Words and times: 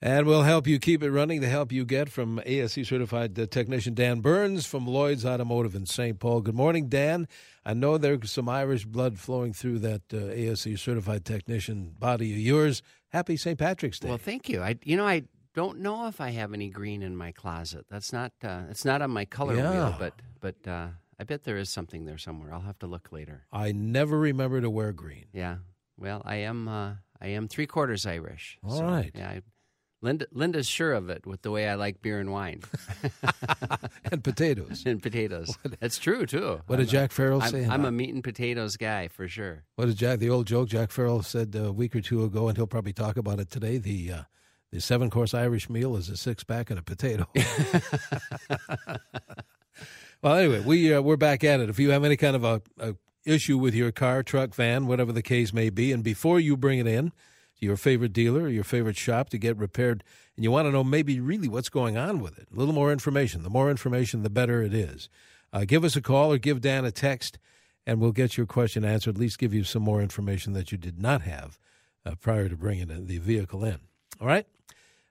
And 0.00 0.26
we'll 0.26 0.42
help 0.44 0.68
you 0.68 0.78
keep 0.78 1.02
it 1.02 1.10
running. 1.10 1.40
The 1.40 1.48
help 1.48 1.72
you 1.72 1.84
get 1.84 2.08
from 2.08 2.40
ASE 2.46 2.74
certified 2.86 3.36
uh, 3.38 3.46
technician 3.46 3.94
Dan 3.94 4.20
Burns 4.20 4.64
from 4.64 4.86
Lloyd's 4.86 5.26
Automotive 5.26 5.74
in 5.74 5.86
St. 5.86 6.20
Paul. 6.20 6.40
Good 6.40 6.54
morning, 6.54 6.88
Dan. 6.88 7.26
I 7.64 7.74
know 7.74 7.98
there's 7.98 8.30
some 8.30 8.48
Irish 8.48 8.84
blood 8.84 9.18
flowing 9.18 9.52
through 9.52 9.80
that 9.80 10.02
uh, 10.14 10.18
ASE 10.18 10.80
certified 10.80 11.24
technician 11.24 11.96
body 11.98 12.32
of 12.32 12.38
yours. 12.38 12.80
Happy 13.08 13.36
St. 13.36 13.58
Patrick's 13.58 13.98
Day. 13.98 14.08
Well, 14.08 14.18
thank 14.18 14.48
you. 14.48 14.62
I, 14.62 14.76
you 14.84 14.96
know, 14.96 15.06
I 15.06 15.24
don't 15.54 15.80
know 15.80 16.06
if 16.06 16.20
I 16.20 16.30
have 16.30 16.52
any 16.54 16.68
green 16.70 17.02
in 17.02 17.16
my 17.16 17.32
closet. 17.32 17.86
That's 17.90 18.12
not. 18.12 18.32
Uh, 18.42 18.62
it's 18.70 18.84
not 18.84 19.02
on 19.02 19.10
my 19.10 19.24
color 19.24 19.56
Yeah. 19.56 19.70
wheel, 19.72 19.96
but 19.98 20.14
but 20.40 20.70
uh, 20.70 20.88
I 21.18 21.24
bet 21.24 21.42
there 21.42 21.56
is 21.56 21.70
something 21.70 22.04
there 22.04 22.18
somewhere. 22.18 22.54
I'll 22.54 22.60
have 22.60 22.78
to 22.80 22.86
look 22.86 23.10
later. 23.10 23.46
I 23.52 23.72
never 23.72 24.16
remember 24.16 24.60
to 24.60 24.70
wear 24.70 24.92
green. 24.92 25.24
Yeah. 25.32 25.56
Well, 25.96 26.22
I 26.24 26.36
am. 26.36 26.68
Uh, 26.68 26.92
I 27.20 27.28
am 27.28 27.48
three 27.48 27.66
quarters 27.66 28.06
Irish. 28.06 28.58
All 28.62 28.76
so, 28.78 28.84
right. 28.84 29.10
Yeah. 29.12 29.28
I, 29.28 29.42
Linda, 30.00 30.26
Linda's 30.32 30.68
sure 30.68 30.92
of 30.92 31.10
it 31.10 31.26
with 31.26 31.42
the 31.42 31.50
way 31.50 31.68
I 31.68 31.74
like 31.74 32.00
beer 32.02 32.20
and 32.20 32.30
wine 32.30 32.62
and 34.12 34.22
potatoes. 34.22 34.84
and 34.86 35.02
potatoes. 35.02 35.58
That's 35.80 35.98
true 35.98 36.24
too. 36.24 36.60
What 36.66 36.76
did 36.76 36.82
I'm 36.82 36.88
a- 36.88 36.92
Jack 36.92 37.10
Farrell 37.12 37.42
I'm, 37.42 37.50
say? 37.50 37.66
I'm 37.66 37.84
a 37.84 37.90
meat 37.90 38.14
and 38.14 38.22
potatoes 38.22 38.76
guy 38.76 39.08
for 39.08 39.26
sure. 39.26 39.64
What 39.74 39.86
did 39.86 39.96
Jack? 39.96 40.20
The 40.20 40.30
old 40.30 40.46
joke 40.46 40.68
Jack 40.68 40.92
Farrell 40.92 41.22
said 41.22 41.52
a 41.56 41.72
week 41.72 41.96
or 41.96 42.00
two 42.00 42.22
ago, 42.22 42.46
and 42.48 42.56
he'll 42.56 42.68
probably 42.68 42.92
talk 42.92 43.16
about 43.16 43.40
it 43.40 43.50
today. 43.50 43.78
The 43.78 44.12
uh, 44.12 44.22
the 44.70 44.80
seven 44.80 45.10
course 45.10 45.34
Irish 45.34 45.68
meal 45.68 45.96
is 45.96 46.08
a 46.08 46.16
six 46.16 46.44
pack 46.44 46.70
and 46.70 46.78
a 46.78 46.82
potato. 46.82 47.26
well, 50.22 50.36
anyway, 50.36 50.60
we 50.60 50.94
uh, 50.94 51.00
we're 51.00 51.16
back 51.16 51.42
at 51.44 51.60
it. 51.60 51.68
If 51.68 51.78
you 51.78 51.90
have 51.90 52.04
any 52.04 52.16
kind 52.16 52.34
of 52.36 52.44
a, 52.44 52.62
a 52.78 52.94
issue 53.24 53.58
with 53.58 53.74
your 53.74 53.90
car, 53.92 54.22
truck, 54.22 54.54
van, 54.54 54.86
whatever 54.86 55.12
the 55.12 55.22
case 55.22 55.52
may 55.52 55.70
be, 55.70 55.92
and 55.92 56.02
before 56.04 56.40
you 56.40 56.56
bring 56.56 56.78
it 56.78 56.86
in 56.86 57.12
to 57.58 57.66
your 57.66 57.76
favorite 57.76 58.12
dealer 58.12 58.42
or 58.42 58.48
your 58.48 58.64
favorite 58.64 58.96
shop 58.96 59.30
to 59.30 59.38
get 59.38 59.56
repaired, 59.56 60.04
and 60.36 60.44
you 60.44 60.50
want 60.50 60.66
to 60.66 60.72
know 60.72 60.84
maybe 60.84 61.20
really 61.20 61.48
what's 61.48 61.68
going 61.68 61.96
on 61.96 62.20
with 62.20 62.38
it, 62.38 62.48
a 62.52 62.56
little 62.56 62.74
more 62.74 62.92
information. 62.92 63.42
The 63.42 63.50
more 63.50 63.70
information, 63.70 64.22
the 64.22 64.30
better 64.30 64.62
it 64.62 64.74
is. 64.74 65.08
Uh, 65.52 65.64
give 65.64 65.84
us 65.84 65.96
a 65.96 66.02
call 66.02 66.32
or 66.32 66.38
give 66.38 66.60
Dan 66.60 66.84
a 66.84 66.90
text 66.90 67.38
and 67.88 68.02
we'll 68.02 68.12
get 68.12 68.36
your 68.36 68.44
question 68.44 68.84
answered. 68.84 69.14
At 69.14 69.20
least 69.20 69.38
give 69.38 69.54
you 69.54 69.64
some 69.64 69.82
more 69.82 70.02
information 70.02 70.52
that 70.52 70.70
you 70.70 70.76
did 70.76 71.00
not 71.00 71.22
have 71.22 71.58
uh, 72.04 72.16
prior 72.20 72.46
to 72.50 72.54
bringing 72.54 73.06
the 73.06 73.16
vehicle 73.16 73.64
in. 73.64 73.78
All 74.20 74.26
right? 74.26 74.46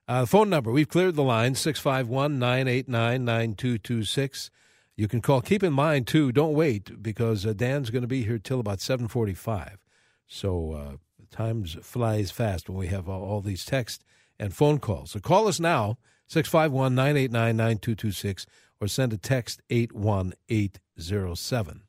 Uh, 0.08 0.28
phone 0.28 0.48
number, 0.52 0.72
we've 0.72 0.88
cleared 0.88 1.16
the 1.16 1.23
line, 1.23 1.56
651 1.56 2.38
989 2.38 3.26
9226. 3.26 4.52
You 4.95 5.08
can 5.08 5.22
call. 5.22 5.42
Keep 5.42 5.64
in 5.64 5.73
mind, 5.73 6.06
too, 6.06 6.32
don't 6.32 6.54
wait 6.54 7.02
because 7.02 7.48
uh, 7.48 7.54
Dan's 7.54 7.89
going 7.89 8.04
to 8.04 8.08
be 8.08 8.23
here 8.23 8.38
till 8.38 8.59
about 8.59 8.80
745. 8.80 9.80
So 10.28 11.00
times 11.30 11.78
flies 11.81 12.31
fast 12.31 12.70
when 12.70 12.78
we 12.78 12.88
have 12.88 13.09
all, 13.09 13.23
all 13.23 13.42
these 13.42 13.66
texts 13.66 14.03
and 14.39 14.53
phone 14.53 14.80
calls. 14.80 15.11
So 15.11 15.20
call 15.20 15.47
us 15.47 15.59
now, 15.59 15.97
651 16.28 16.95
989 16.95 17.58
9226, 17.58 18.45
or 18.80 18.88
send 18.88 19.11
a 19.14 19.17
text 19.17 19.61
81807. 19.70 21.81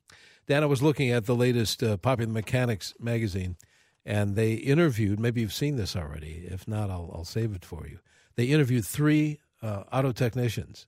Dan, 0.47 0.63
I 0.63 0.67
was 0.67 0.83
looking 0.83 1.11
at 1.11 1.27
the 1.27 1.37
latest 1.37 1.83
uh, 1.83 1.99
Popular 1.99 2.33
Mechanics 2.33 2.95
magazine, 2.99 3.57
and 4.05 4.37
they 4.37 4.55
interviewed. 4.55 5.21
Maybe 5.21 5.43
you've 5.43 5.53
seen 5.53 5.77
this 5.77 5.95
already. 5.95 6.49
If 6.51 6.67
not, 6.67 6.91
I'll, 6.91 7.13
I'll 7.15 7.25
save 7.25 7.55
it 7.55 7.65
for 7.65 7.87
you. 7.87 7.99
They 8.37 8.47
interviewed 8.47 8.87
three 8.87 9.39
uh, 9.61 9.85
auto 9.93 10.13
technicians 10.13 10.87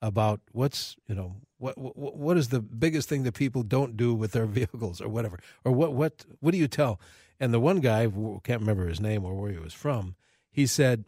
about 0.00 0.40
what's 0.52 0.96
you 1.06 1.14
know 1.14 1.36
what, 1.58 1.76
what 1.76 2.16
what 2.16 2.36
is 2.36 2.48
the 2.48 2.60
biggest 2.60 3.08
thing 3.08 3.24
that 3.24 3.34
people 3.34 3.62
don't 3.62 3.96
do 3.96 4.14
with 4.14 4.32
their 4.32 4.46
vehicles 4.58 5.00
or 5.00 5.08
whatever, 5.08 5.38
or 5.64 5.72
what 5.72 5.92
what 5.92 6.24
what 6.40 6.52
do 6.52 6.58
you 6.58 6.68
tell? 6.68 7.00
And 7.40 7.52
the 7.52 7.60
one 7.60 7.80
guy 7.80 8.08
who 8.08 8.40
can't 8.42 8.60
remember 8.60 8.88
his 8.88 9.00
name 9.00 9.24
or 9.24 9.34
where 9.34 9.52
he 9.52 9.58
was 9.58 9.74
from. 9.74 10.16
He 10.50 10.66
said, 10.66 11.04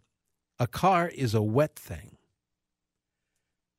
"A 0.58 0.66
car 0.66 1.08
is 1.08 1.34
a 1.34 1.42
wet 1.42 1.76
thing." 1.76 2.16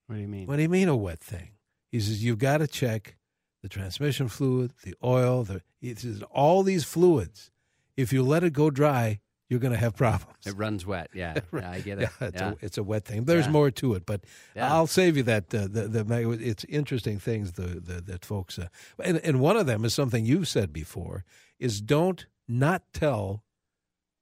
What 0.07 0.15
do 0.15 0.21
you 0.21 0.27
mean? 0.27 0.47
What 0.47 0.57
do 0.57 0.61
you 0.61 0.69
mean 0.69 0.89
a 0.89 0.95
wet 0.95 1.19
thing? 1.19 1.51
He 1.91 1.99
says 1.99 2.23
you've 2.23 2.39
got 2.39 2.57
to 2.57 2.67
check 2.67 3.15
the 3.61 3.69
transmission 3.69 4.27
fluid, 4.27 4.73
the 4.83 4.95
oil, 5.03 5.43
the 5.43 5.61
he 5.79 5.95
says 5.95 6.23
all 6.31 6.63
these 6.63 6.83
fluids. 6.83 7.51
If 7.95 8.11
you 8.11 8.23
let 8.23 8.43
it 8.43 8.53
go 8.53 8.69
dry, 8.69 9.19
you're 9.51 9.59
going 9.59 9.73
to 9.73 9.77
have 9.77 9.95
problems. 9.97 10.37
It 10.45 10.55
runs 10.57 10.85
wet. 10.85 11.09
Yeah, 11.13 11.33
yeah 11.53 11.69
I 11.69 11.81
get 11.81 11.99
it. 12.01 12.09
Yeah, 12.21 12.27
it's, 12.27 12.41
Yeah. 12.41 12.51
A, 12.51 12.55
it's 12.61 12.77
a 12.77 12.83
wet 12.83 13.03
thing. 13.03 13.25
There's 13.25 13.45
Yeah. 13.47 13.51
more 13.51 13.69
to 13.69 13.93
it, 13.95 14.05
but 14.05 14.21
Yeah. 14.55 14.73
I'll 14.73 14.87
save 14.87 15.17
you 15.17 15.23
that. 15.23 15.53
Uh, 15.53 15.67
the, 15.69 15.87
the 15.89 16.29
it's 16.41 16.63
interesting 16.69 17.19
things 17.19 17.51
the, 17.51 17.81
the 17.81 18.01
that 18.01 18.23
folks, 18.23 18.57
uh, 18.57 18.67
and 19.03 19.17
and 19.17 19.41
one 19.41 19.57
of 19.57 19.65
them 19.65 19.83
is 19.83 19.93
something 19.93 20.25
you've 20.25 20.47
said 20.47 20.71
before 20.71 21.25
is 21.59 21.81
don't 21.81 22.25
not 22.47 22.81
tell 22.93 23.43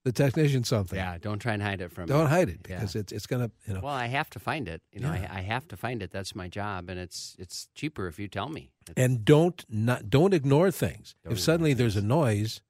the 0.03 0.11
technician 0.11 0.63
something. 0.63 0.97
Yeah, 0.97 1.17
don't 1.19 1.39
try 1.39 1.53
and 1.53 1.61
hide 1.61 1.81
it 1.81 1.91
from. 1.91 2.07
Don't 2.07 2.27
hide 2.29 2.49
it 2.49 2.61
Yeah. 2.67 2.77
because 2.77 2.95
it's 2.95 3.11
it's 3.11 3.27
gonna 3.27 3.51
you 3.67 3.73
know. 3.75 3.81
Well, 3.81 3.93
I 3.93 4.07
have 4.07 4.29
to 4.31 4.39
find 4.39 4.67
it. 4.67 4.81
You 4.91 5.01
know, 5.01 5.13
Yeah. 5.13 5.27
I, 5.31 5.39
I 5.39 5.41
have 5.41 5.67
to 5.67 5.77
find 5.77 6.01
it. 6.01 6.09
That's 6.09 6.33
my 6.33 6.47
job, 6.47 6.89
and 6.89 6.99
it's 6.99 7.35
it's 7.37 7.67
cheaper 7.75 8.07
if 8.07 8.17
you 8.17 8.27
tell 8.27 8.49
me. 8.49 8.71
It's- 8.89 9.05
and 9.05 9.23
don't 9.23 9.63
not 9.69 10.09
don't 10.09 10.33
ignore 10.33 10.71
things. 10.71 11.13
Don't 11.23 11.33
if 11.33 11.37
ignore 11.37 11.43
suddenly 11.45 11.73
there's 11.75 11.95
a 11.97 12.01
noise, 12.01 12.61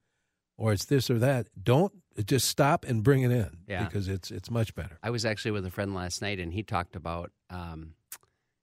or 0.58 0.72
it's 0.74 0.84
this 0.84 1.08
or 1.10 1.18
that, 1.20 1.48
don't 1.62 1.92
just 2.26 2.48
stop 2.48 2.84
and 2.84 3.02
bring 3.02 3.22
it 3.22 3.30
in. 3.30 3.58
Yeah. 3.66 3.84
because 3.84 4.08
it's 4.08 4.30
it's 4.30 4.50
much 4.50 4.74
better. 4.74 4.98
I 5.02 5.10
was 5.10 5.24
actually 5.24 5.52
with 5.52 5.64
a 5.66 5.70
friend 5.70 5.94
last 5.94 6.20
night, 6.22 6.38
and 6.40 6.52
he 6.52 6.62
talked 6.62 6.96
about 6.96 7.30
um, 7.50 7.94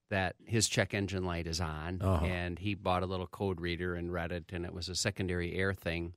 that 0.09 0.35
his 0.45 0.67
check 0.69 0.93
engine 0.93 1.25
light 1.25 1.47
is 1.47 1.59
on, 1.59 2.01
Uh-huh. 2.01 2.25
and 2.25 2.59
he 2.59 2.75
bought 2.75 3.03
a 3.03 3.05
little 3.05 3.27
code 3.27 3.59
reader 3.61 3.95
and 3.95 4.11
read 4.13 4.31
it, 4.31 4.45
and 4.53 4.65
it 4.65 4.73
was 4.73 4.89
a 4.89 4.95
secondary 4.95 5.53
air 5.55 5.73
thing, 5.73 6.13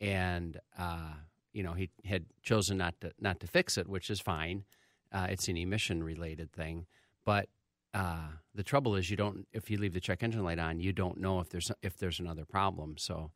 and 0.00 0.60
uh, 0.78 1.14
you 1.52 1.62
know 1.62 1.72
he 1.74 1.90
had 2.04 2.26
chosen 2.42 2.78
not 2.78 3.00
to 3.00 3.12
not 3.20 3.40
to 3.40 3.46
fix 3.46 3.76
it, 3.78 3.88
which 3.88 4.10
is 4.10 4.20
fine. 4.20 4.64
Uh, 5.12 5.26
it's 5.30 5.48
an 5.48 5.56
emission 5.56 6.02
related 6.02 6.52
thing, 6.52 6.86
but 7.24 7.48
uh, 7.94 8.28
the 8.54 8.62
trouble 8.62 8.94
is 8.96 9.10
you 9.10 9.16
don't 9.16 9.46
if 9.52 9.70
you 9.70 9.76
leave 9.78 9.92
the 9.92 10.00
check 10.00 10.22
engine 10.22 10.42
light 10.44 10.58
on, 10.58 10.80
you 10.80 10.92
don't 10.92 11.18
know 11.18 11.40
if 11.40 11.48
there's 11.50 11.70
if 11.82 11.96
there's 11.98 12.18
another 12.20 12.44
problem. 12.44 12.96
So 12.96 13.30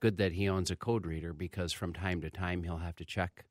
good 0.00 0.16
that 0.16 0.32
he 0.32 0.48
owns 0.48 0.70
a 0.70 0.76
code 0.76 1.06
reader 1.06 1.32
because 1.32 1.72
from 1.72 1.92
time 1.92 2.20
to 2.22 2.30
time 2.30 2.62
he'll 2.64 2.78
have 2.78 2.96
to 2.96 3.04
check 3.04 3.44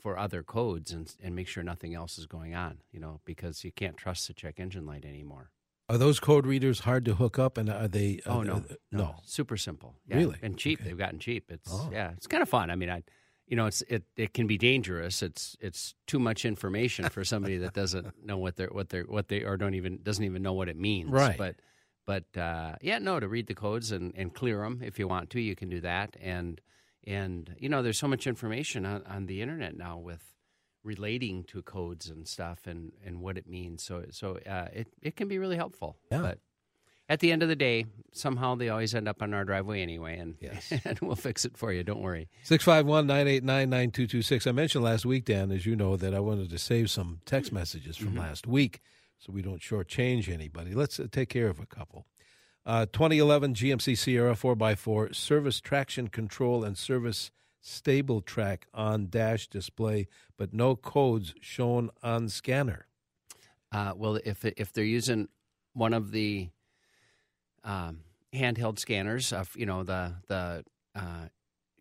for 0.00 0.18
other 0.18 0.42
codes 0.42 0.92
and 0.92 1.14
and 1.22 1.36
make 1.36 1.46
sure 1.46 1.62
nothing 1.62 1.94
else 1.94 2.18
is 2.18 2.26
going 2.26 2.54
on. 2.54 2.78
You 2.90 3.00
know 3.00 3.20
because 3.24 3.64
you 3.64 3.72
can't 3.72 3.96
trust 3.96 4.26
the 4.26 4.34
check 4.34 4.58
engine 4.58 4.86
light 4.86 5.04
anymore. 5.04 5.50
Are 5.90 5.98
those 5.98 6.20
code 6.20 6.46
readers 6.46 6.80
hard 6.80 7.04
to 7.06 7.16
hook 7.16 7.36
up, 7.36 7.58
and 7.58 7.68
are 7.68 7.88
they? 7.88 8.20
Oh 8.24 8.40
uh, 8.40 8.44
no, 8.44 8.54
uh, 8.54 8.74
no, 8.92 9.16
super 9.24 9.56
simple. 9.56 9.96
Yeah. 10.06 10.18
Really? 10.18 10.36
and 10.40 10.56
cheap. 10.56 10.78
Okay. 10.80 10.88
They've 10.88 10.98
gotten 10.98 11.18
cheap. 11.18 11.50
It's 11.50 11.68
Oh. 11.68 11.90
yeah, 11.92 12.12
it's 12.12 12.28
kind 12.28 12.44
of 12.44 12.48
fun. 12.48 12.70
I 12.70 12.76
mean, 12.76 12.88
I, 12.88 13.02
you 13.48 13.56
know, 13.56 13.66
it's 13.66 13.82
it 13.82 14.04
it 14.16 14.32
can 14.32 14.46
be 14.46 14.56
dangerous. 14.56 15.20
It's 15.20 15.56
it's 15.58 15.96
too 16.06 16.20
much 16.20 16.44
information 16.44 17.08
for 17.08 17.24
somebody 17.24 17.58
that 17.58 17.74
doesn't 17.74 18.24
know 18.24 18.38
what 18.38 18.54
they're 18.54 18.68
what 18.68 18.90
they're 18.90 19.02
what 19.02 19.26
they 19.26 19.42
or 19.42 19.56
don't 19.56 19.74
even 19.74 19.98
doesn't 20.00 20.22
even 20.22 20.42
know 20.42 20.52
what 20.52 20.68
it 20.68 20.76
means. 20.76 21.10
Right. 21.10 21.36
But 21.36 21.56
but 22.10 22.36
uh, 22.36 22.74
yeah, 22.80 22.98
no, 22.98 23.20
to 23.20 23.28
read 23.28 23.46
the 23.46 23.54
codes 23.54 23.92
and 23.92 24.12
and 24.16 24.34
clear 24.34 24.62
them 24.62 24.80
if 24.82 24.98
you 24.98 25.06
want 25.06 25.30
to, 25.30 25.40
you 25.40 25.54
can 25.54 25.68
do 25.68 25.80
that. 25.82 26.16
And 26.20 26.60
and 27.06 27.54
you 27.56 27.68
know, 27.68 27.82
there's 27.84 28.00
so 28.00 28.08
much 28.08 28.26
information 28.26 28.84
on, 28.84 29.04
on 29.06 29.26
the 29.26 29.40
internet 29.40 29.76
now 29.76 29.96
with 29.96 30.34
relating 30.82 31.44
to 31.44 31.62
codes 31.62 32.10
and 32.10 32.26
stuff 32.26 32.66
and 32.66 32.90
and 33.06 33.20
what 33.20 33.38
it 33.38 33.46
means. 33.46 33.84
So 33.84 34.06
so 34.10 34.38
uh, 34.38 34.66
it 34.72 34.88
it 35.00 35.14
can 35.14 35.28
be 35.28 35.38
really 35.38 35.54
helpful. 35.54 35.98
Yeah. 36.10 36.22
But 36.22 36.38
at 37.08 37.20
the 37.20 37.30
end 37.30 37.44
of 37.44 37.48
the 37.48 37.54
day, 37.54 37.86
somehow 38.12 38.56
they 38.56 38.70
always 38.70 38.92
end 38.92 39.06
up 39.06 39.22
on 39.22 39.32
our 39.32 39.44
driveway 39.44 39.80
anyway, 39.80 40.18
and 40.18 40.34
Yes. 40.40 40.72
and 40.84 40.98
we'll 41.00 41.14
fix 41.14 41.44
it 41.44 41.56
for 41.56 41.72
you. 41.72 41.84
Don't 41.84 42.02
worry. 42.02 42.28
651 42.42 43.06
989 43.06 43.70
9226. 43.70 44.48
I 44.48 44.52
mentioned 44.52 44.82
last 44.82 45.06
week, 45.06 45.26
Dan, 45.26 45.52
as 45.52 45.64
you 45.64 45.76
know, 45.76 45.96
that 45.96 46.12
I 46.12 46.18
wanted 46.18 46.50
to 46.50 46.58
save 46.58 46.90
some 46.90 47.20
text 47.24 47.52
messages 47.52 47.96
from 47.96 48.16
last 48.16 48.48
week 48.48 48.80
so 49.20 49.32
we 49.32 49.42
don't 49.42 49.60
shortchange 49.60 50.28
anybody. 50.28 50.74
Let's 50.74 50.98
uh, 50.98 51.06
take 51.10 51.28
care 51.28 51.48
of 51.48 51.60
a 51.60 51.66
couple. 51.66 52.06
Uh, 52.66 52.86
2011 52.86 53.54
GMC 53.54 53.96
Sierra 53.96 54.34
4x4 54.34 55.14
service 55.14 55.60
traction 55.60 56.08
control 56.08 56.64
and 56.64 56.76
service 56.76 57.30
StabiliTrak 57.62 58.62
on 58.72 59.08
dash 59.08 59.46
display, 59.46 60.08
but 60.38 60.54
no 60.54 60.74
codes 60.74 61.34
shown 61.40 61.90
on 62.02 62.28
scanner. 62.28 62.86
Uh, 63.70 63.92
well, 63.94 64.18
if 64.24 64.44
if 64.44 64.72
they're 64.72 64.84
using 64.84 65.28
one 65.74 65.92
of 65.92 66.10
the 66.10 66.48
um, 67.62 68.00
handheld 68.34 68.78
scanners 68.78 69.32
of 69.32 69.54
you 69.54 69.66
know 69.66 69.82
the 69.82 70.14
the 70.28 70.64
uh, 70.94 71.28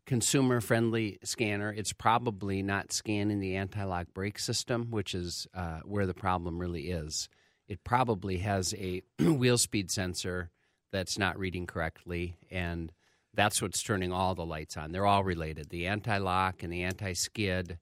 consumer 0.09 0.59
friendly 0.59 1.19
scanner. 1.23 1.71
It's 1.71 1.93
probably 1.93 2.63
not 2.63 2.91
scanning 2.91 3.39
the 3.39 3.55
anti 3.55 3.83
lock 3.83 4.07
brake 4.11 4.39
system, 4.39 4.87
which 4.89 5.13
is 5.13 5.45
uh, 5.53 5.81
where 5.85 6.07
the 6.07 6.15
problem 6.15 6.57
really 6.57 6.89
is. 6.89 7.29
It 7.67 7.83
probably 7.83 8.37
has 8.37 8.73
a 8.73 9.03
wheel 9.19 9.59
speed 9.59 9.91
sensor 9.91 10.49
that's 10.91 11.19
not 11.19 11.37
reading 11.37 11.67
correctly, 11.67 12.37
and 12.49 12.91
that's 13.35 13.61
what's 13.61 13.83
turning 13.83 14.11
all 14.11 14.33
the 14.33 14.47
lights 14.47 14.77
on. 14.77 14.91
They're 14.91 15.05
all 15.05 15.23
related 15.23 15.69
the 15.69 15.85
anti 15.85 16.17
lock 16.17 16.63
and 16.63 16.73
the 16.73 16.81
anti 16.81 17.13
skid, 17.13 17.77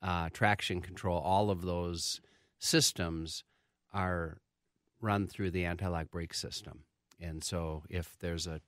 uh, 0.00 0.30
traction 0.32 0.80
control, 0.80 1.18
all 1.18 1.50
of 1.50 1.60
those 1.60 2.22
systems 2.58 3.44
are 3.92 4.38
run 5.02 5.26
through 5.26 5.50
the 5.50 5.66
anti 5.66 5.88
lock 5.88 6.10
brake 6.10 6.32
system. 6.32 6.84
And 7.20 7.44
so 7.44 7.82
if 7.90 8.16
there's 8.18 8.46
a 8.46 8.62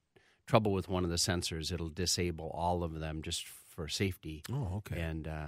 trouble 0.48 0.72
with 0.72 0.88
one 0.88 1.04
of 1.04 1.10
the 1.10 1.16
sensors, 1.16 1.70
it'll 1.70 1.90
disable 1.90 2.50
all 2.54 2.82
of 2.82 2.98
them 2.98 3.22
just 3.22 3.46
for 3.46 3.86
safety. 3.86 4.42
Oh, 4.52 4.78
okay. 4.78 5.00
And 5.00 5.28
uh, 5.28 5.46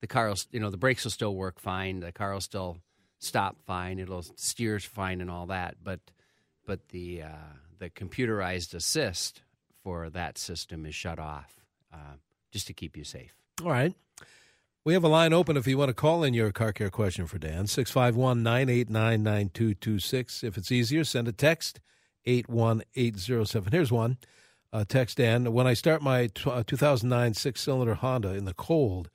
the 0.00 0.06
car, 0.06 0.28
will, 0.28 0.38
you 0.52 0.60
know, 0.60 0.70
the 0.70 0.78
brakes 0.78 1.04
will 1.04 1.10
still 1.10 1.34
work 1.34 1.60
fine. 1.60 2.00
The 2.00 2.12
car 2.12 2.32
will 2.32 2.40
still 2.40 2.78
stop 3.18 3.56
fine. 3.66 3.98
It'll 3.98 4.22
steer 4.36 4.78
fine 4.78 5.20
and 5.20 5.30
all 5.30 5.46
that. 5.46 5.76
But 5.82 6.00
but 6.66 6.88
the 6.88 7.22
uh, 7.22 7.54
the 7.78 7.90
computerized 7.90 8.74
assist 8.74 9.42
for 9.82 10.08
that 10.10 10.38
system 10.38 10.86
is 10.86 10.94
shut 10.94 11.18
off 11.18 11.60
uh, 11.92 12.16
just 12.50 12.66
to 12.68 12.72
keep 12.72 12.96
you 12.96 13.04
safe. 13.04 13.34
All 13.62 13.70
right. 13.70 13.94
We 14.84 14.92
have 14.92 15.04
a 15.04 15.08
line 15.08 15.32
open 15.32 15.56
if 15.56 15.66
you 15.66 15.78
want 15.78 15.88
to 15.88 15.94
call 15.94 16.22
in 16.22 16.34
your 16.34 16.52
car 16.52 16.72
care 16.72 16.90
question 16.90 17.26
for 17.26 17.38
Dan. 17.38 17.66
651 17.66 18.42
989 18.42 19.22
9226. 19.22 20.44
If 20.44 20.58
it's 20.58 20.70
easier, 20.70 21.04
send 21.04 21.26
a 21.26 21.32
text 21.32 21.80
81807. 22.26 23.72
Here's 23.72 23.92
one. 23.92 24.18
Uh, 24.72 24.84
text 24.88 25.18
Dan. 25.18 25.52
When 25.52 25.66
I 25.66 25.74
start 25.74 26.02
my 26.02 26.26
t- 26.26 26.50
uh, 26.50 26.64
2009 26.66 27.34
six 27.34 27.60
cylinder 27.60 27.94
Honda 27.94 28.34
in 28.34 28.44
the 28.44 28.54
cold, 28.54 29.08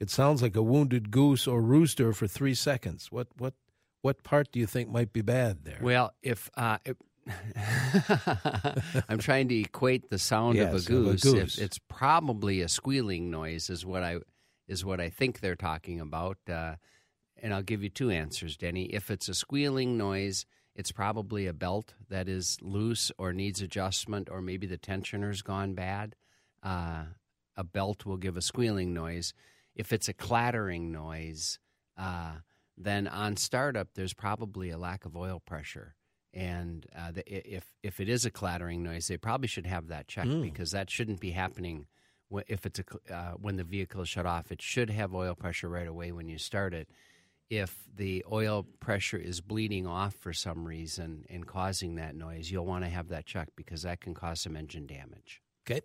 it 0.00 0.10
sounds 0.10 0.42
like 0.42 0.56
a 0.56 0.62
wounded 0.62 1.10
goose 1.10 1.46
or 1.46 1.62
rooster 1.62 2.12
for 2.12 2.26
three 2.26 2.54
seconds. 2.54 3.12
What, 3.12 3.28
what, 3.38 3.54
what 4.02 4.24
part 4.24 4.50
do 4.50 4.58
you 4.58 4.66
think 4.66 4.88
might 4.90 5.12
be 5.12 5.22
bad 5.22 5.64
there? 5.64 5.78
Well, 5.80 6.12
if. 6.22 6.50
Uh, 6.56 6.78
I'm 9.08 9.18
trying 9.18 9.48
to 9.48 9.58
equate 9.60 10.10
the 10.10 10.18
sound 10.18 10.56
Yes, 10.56 10.68
of 10.68 10.72
a 10.72 10.96
of 10.96 11.06
a 11.06 11.10
goose. 11.12 11.22
goose. 11.22 11.58
If 11.58 11.64
it's 11.64 11.78
probably 11.88 12.60
a 12.60 12.68
squealing 12.68 13.30
noise, 13.30 13.70
is 13.70 13.86
what 13.86 14.02
I 14.02 14.18
is 14.68 14.84
what 14.84 15.00
I 15.00 15.10
think 15.10 15.40
they're 15.40 15.56
talking 15.56 16.00
about. 16.00 16.38
Uh, 16.48 16.74
and 17.42 17.52
I'll 17.54 17.62
give 17.62 17.82
you 17.82 17.88
two 17.90 18.10
answers, 18.10 18.56
Denny. 18.56 18.84
If 18.86 19.10
it's 19.10 19.28
a 19.28 19.34
squealing 19.34 19.96
noise, 19.98 20.46
it's 20.74 20.92
probably 20.92 21.46
a 21.46 21.52
belt 21.52 21.94
that 22.08 22.28
is 22.28 22.58
loose 22.60 23.12
or 23.18 23.32
needs 23.32 23.60
adjustment, 23.62 24.28
or 24.30 24.40
maybe 24.40 24.66
the 24.66 24.78
tensioner's 24.78 25.42
gone 25.42 25.74
bad. 25.74 26.16
Uh, 26.62 27.04
a 27.56 27.64
belt 27.64 28.04
will 28.04 28.16
give 28.16 28.36
a 28.36 28.42
squealing 28.42 28.92
noise. 28.92 29.32
If 29.76 29.92
it's 29.92 30.08
a 30.08 30.12
clattering 30.12 30.90
noise, 30.90 31.58
uh, 31.96 32.36
then 32.76 33.06
on 33.06 33.36
startup, 33.36 33.88
there's 33.94 34.14
probably 34.14 34.70
a 34.70 34.78
lack 34.78 35.04
of 35.04 35.16
oil 35.16 35.40
pressure. 35.44 35.94
And 36.32 36.84
uh, 36.98 37.12
the, 37.12 37.56
if 37.56 37.64
if 37.84 38.00
it 38.00 38.08
is 38.08 38.24
a 38.24 38.30
clattering 38.30 38.82
noise, 38.82 39.06
they 39.06 39.16
probably 39.16 39.46
should 39.46 39.66
have 39.66 39.86
that 39.88 40.08
checked 40.08 40.28
because 40.42 40.72
that 40.72 40.90
shouldn't 40.90 41.20
be 41.20 41.30
happening. 41.30 41.86
If 42.48 42.66
it's 42.66 42.80
a 42.80 43.14
uh, 43.14 43.32
when 43.34 43.54
the 43.54 43.62
vehicle 43.62 44.02
is 44.02 44.08
shut 44.08 44.26
off, 44.26 44.50
it 44.50 44.60
should 44.60 44.90
have 44.90 45.14
oil 45.14 45.36
pressure 45.36 45.68
right 45.68 45.86
away 45.86 46.10
when 46.10 46.26
you 46.28 46.38
start 46.38 46.74
it. 46.74 46.88
If 47.50 47.76
the 47.94 48.24
oil 48.30 48.66
pressure 48.80 49.18
is 49.18 49.40
bleeding 49.40 49.86
off 49.86 50.14
for 50.14 50.32
some 50.32 50.66
reason 50.66 51.24
and 51.28 51.46
causing 51.46 51.96
that 51.96 52.14
noise, 52.14 52.50
you'll 52.50 52.66
want 52.66 52.84
to 52.84 52.90
have 52.90 53.08
that 53.08 53.26
checked 53.26 53.54
because 53.56 53.82
that 53.82 54.00
can 54.00 54.14
cause 54.14 54.40
some 54.40 54.56
engine 54.56 54.86
damage. 54.86 55.40
Okay. 55.66 55.82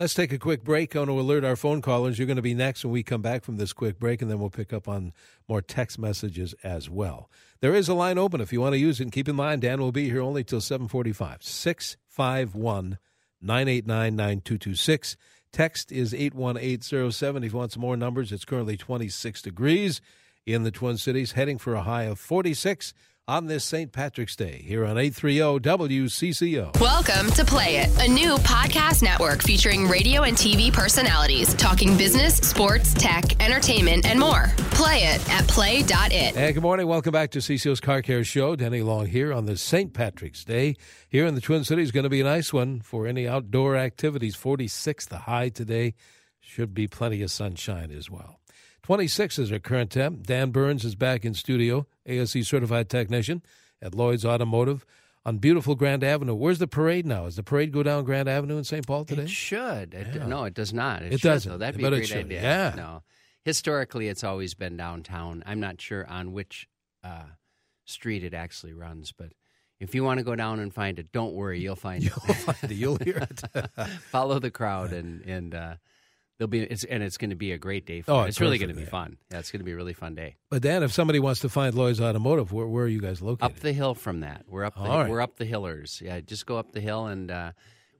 Let's 0.00 0.14
take 0.14 0.32
a 0.32 0.38
quick 0.38 0.64
break. 0.64 0.96
I 0.96 1.00
want 1.00 1.10
to 1.10 1.20
alert 1.20 1.44
our 1.44 1.54
phone 1.54 1.80
callers. 1.80 2.18
You're 2.18 2.26
going 2.26 2.36
to 2.36 2.42
be 2.42 2.54
next 2.54 2.84
when 2.84 2.92
we 2.92 3.02
come 3.02 3.22
back 3.22 3.44
from 3.44 3.56
this 3.56 3.72
quick 3.72 4.00
break, 4.00 4.20
and 4.20 4.30
then 4.30 4.40
we'll 4.40 4.50
pick 4.50 4.72
up 4.72 4.88
on 4.88 5.12
more 5.48 5.62
text 5.62 5.98
messages 5.98 6.54
as 6.64 6.90
well. 6.90 7.30
There 7.60 7.74
is 7.74 7.88
a 7.88 7.94
line 7.94 8.18
open 8.18 8.40
if 8.40 8.52
you 8.52 8.60
want 8.60 8.72
to 8.72 8.78
use 8.78 8.98
it. 8.98 9.04
And 9.04 9.12
keep 9.12 9.28
in 9.28 9.36
mind, 9.36 9.62
Dan 9.62 9.80
will 9.80 9.92
be 9.92 10.10
here 10.10 10.22
only 10.22 10.42
till 10.42 10.60
745. 10.60 11.42
651 11.42 12.98
989 13.40 14.16
9226. 14.16 15.16
Text 15.52 15.92
is 15.92 16.14
81807. 16.14 17.44
If 17.44 17.52
you 17.52 17.58
want 17.58 17.72
some 17.72 17.82
more 17.82 17.96
numbers, 17.96 18.32
it's 18.32 18.44
currently 18.44 18.76
26 18.76 19.42
degrees 19.42 20.00
in 20.46 20.64
the 20.64 20.70
Twin 20.70 20.96
Cities, 20.96 21.32
heading 21.32 21.58
for 21.58 21.74
a 21.74 21.82
high 21.82 22.04
of 22.04 22.18
46 22.18 22.92
on 23.28 23.46
this 23.46 23.64
St. 23.64 23.92
Patrick's 23.92 24.34
Day 24.34 24.62
here 24.66 24.84
on 24.84 24.98
830 24.98 25.60
WCCO. 25.60 26.80
Welcome 26.80 27.30
to 27.32 27.44
Play 27.44 27.76
It, 27.76 27.96
a 28.00 28.08
new 28.08 28.34
podcast 28.38 29.02
network 29.02 29.42
featuring 29.42 29.86
radio 29.86 30.22
and 30.22 30.36
TV 30.36 30.72
personalities 30.72 31.54
talking 31.54 31.96
business, 31.96 32.36
sports, 32.36 32.92
tech, 32.94 33.40
entertainment, 33.40 34.04
and 34.04 34.18
more. 34.18 34.46
Play 34.72 35.04
it 35.04 35.30
at 35.30 35.46
play.it. 35.46 36.36
And 36.36 36.54
good 36.54 36.62
morning. 36.62 36.88
Welcome 36.88 37.12
back 37.12 37.30
to 37.32 37.38
CCO's 37.38 37.80
Car 37.80 38.02
Care 38.02 38.24
Show. 38.24 38.56
Denny 38.56 38.82
Long 38.82 39.06
here 39.06 39.32
on 39.32 39.46
this 39.46 39.62
St. 39.62 39.94
Patrick's 39.94 40.44
Day. 40.44 40.74
Here 41.08 41.24
in 41.24 41.36
the 41.36 41.40
Twin 41.40 41.62
Cities, 41.62 41.92
going 41.92 42.04
to 42.04 42.10
be 42.10 42.20
a 42.20 42.24
nice 42.24 42.52
one 42.52 42.80
for 42.80 43.06
any 43.06 43.28
outdoor 43.28 43.76
activities. 43.76 44.34
46 44.34 45.06
the 45.06 45.18
high 45.18 45.48
today. 45.50 45.94
Should 46.40 46.74
be 46.74 46.88
plenty 46.88 47.22
of 47.22 47.30
sunshine 47.30 47.92
as 47.92 48.10
well. 48.10 48.40
26 48.82 49.38
is 49.38 49.52
our 49.52 49.58
current 49.58 49.90
temp. 49.90 50.26
Dan 50.26 50.50
Burns 50.50 50.84
is 50.84 50.94
back 50.94 51.24
in 51.24 51.34
studio, 51.34 51.86
ASE 52.06 52.46
certified 52.46 52.88
technician 52.88 53.42
at 53.80 53.94
Lloyd's 53.94 54.24
Automotive 54.24 54.84
on 55.24 55.38
beautiful 55.38 55.74
Grand 55.76 56.02
Avenue. 56.02 56.34
Where's 56.34 56.58
the 56.58 56.66
parade 56.66 57.06
now? 57.06 57.24
Does 57.24 57.36
the 57.36 57.42
parade 57.44 57.72
go 57.72 57.82
down 57.84 58.04
Grand 58.04 58.28
Avenue 58.28 58.56
in 58.58 58.64
St. 58.64 58.84
Paul 58.86 59.04
today? 59.04 59.22
It 59.22 59.30
should. 59.30 59.94
It, 59.94 60.26
No, 60.26 60.44
it 60.44 60.54
does 60.54 60.72
not. 60.72 61.02
It, 61.02 61.12
It 61.14 61.20
should, 61.20 61.28
doesn't, 61.28 61.52
Though. 61.52 61.58
That'd 61.58 61.76
be 61.76 61.82
but 61.84 61.92
a 61.92 61.96
it 61.96 62.08
great 62.08 62.24
idea. 62.26 62.42
yeah. 62.42 62.74
No. 62.76 63.02
Historically, 63.44 64.08
it's 64.08 64.24
always 64.24 64.54
been 64.54 64.76
downtown. 64.76 65.42
I'm 65.46 65.60
not 65.60 65.80
sure 65.80 66.06
on 66.08 66.32
which 66.32 66.68
uh, 67.04 67.22
street 67.84 68.24
it 68.24 68.34
actually 68.34 68.72
runs, 68.72 69.12
but 69.12 69.32
if 69.80 69.94
you 69.96 70.04
want 70.04 70.18
to 70.18 70.24
go 70.24 70.34
down 70.36 70.58
and 70.60 70.72
find 70.72 70.98
it, 70.98 71.10
don't 71.12 71.34
worry, 71.34 71.60
you'll 71.60 71.74
find 71.76 72.02
it. 72.04 72.12
You'll 72.26 72.34
find 72.34 72.70
it. 72.70 72.74
You'll 72.74 72.98
hear 72.98 73.18
it. 73.28 73.42
Follow 74.10 74.38
the 74.40 74.50
crowd, 74.52 74.92
and 74.92 75.22
and 75.22 75.54
uh, 75.56 75.74
there'll 76.42 76.48
be 76.50 76.62
it's 76.62 76.82
and 76.84 77.02
it's 77.04 77.16
going 77.16 77.30
to 77.30 77.36
be 77.36 77.52
a 77.52 77.58
great 77.58 77.86
day. 77.86 78.00
For 78.00 78.10
Oh, 78.12 78.20
it. 78.22 78.28
it's 78.30 78.40
really 78.40 78.58
going 78.58 78.70
to 78.70 78.74
be 78.74 78.82
day. 78.84 78.90
fun. 78.90 79.16
Yeah, 79.30 79.38
it's 79.38 79.52
going 79.52 79.60
to 79.60 79.64
be 79.64 79.70
a 79.72 79.76
really 79.76 79.92
fun 79.92 80.14
day. 80.16 80.34
but 80.50 80.60
Dan, 80.62 80.82
if 80.82 80.92
somebody 80.92 81.20
wants 81.20 81.40
to 81.40 81.48
find 81.48 81.74
Lloyd's 81.74 82.00
Automotive, 82.00 82.52
where, 82.52 82.66
where 82.66 82.84
are 82.84 82.88
you 82.88 83.00
guys 83.00 83.22
located? 83.22 83.44
Up 83.52 83.60
the 83.60 83.72
hill 83.72 83.94
from 83.94 84.20
that, 84.20 84.44
we're 84.48 84.64
up. 84.64 84.74
The, 84.74 84.80
right. 84.82 85.08
We're 85.08 85.20
up 85.20 85.36
the 85.36 85.44
hillers. 85.44 86.02
Yeah, 86.04 86.20
just 86.20 86.44
go 86.46 86.56
up 86.58 86.72
the 86.72 86.80
hill, 86.80 87.06
and 87.06 87.30
uh, 87.30 87.52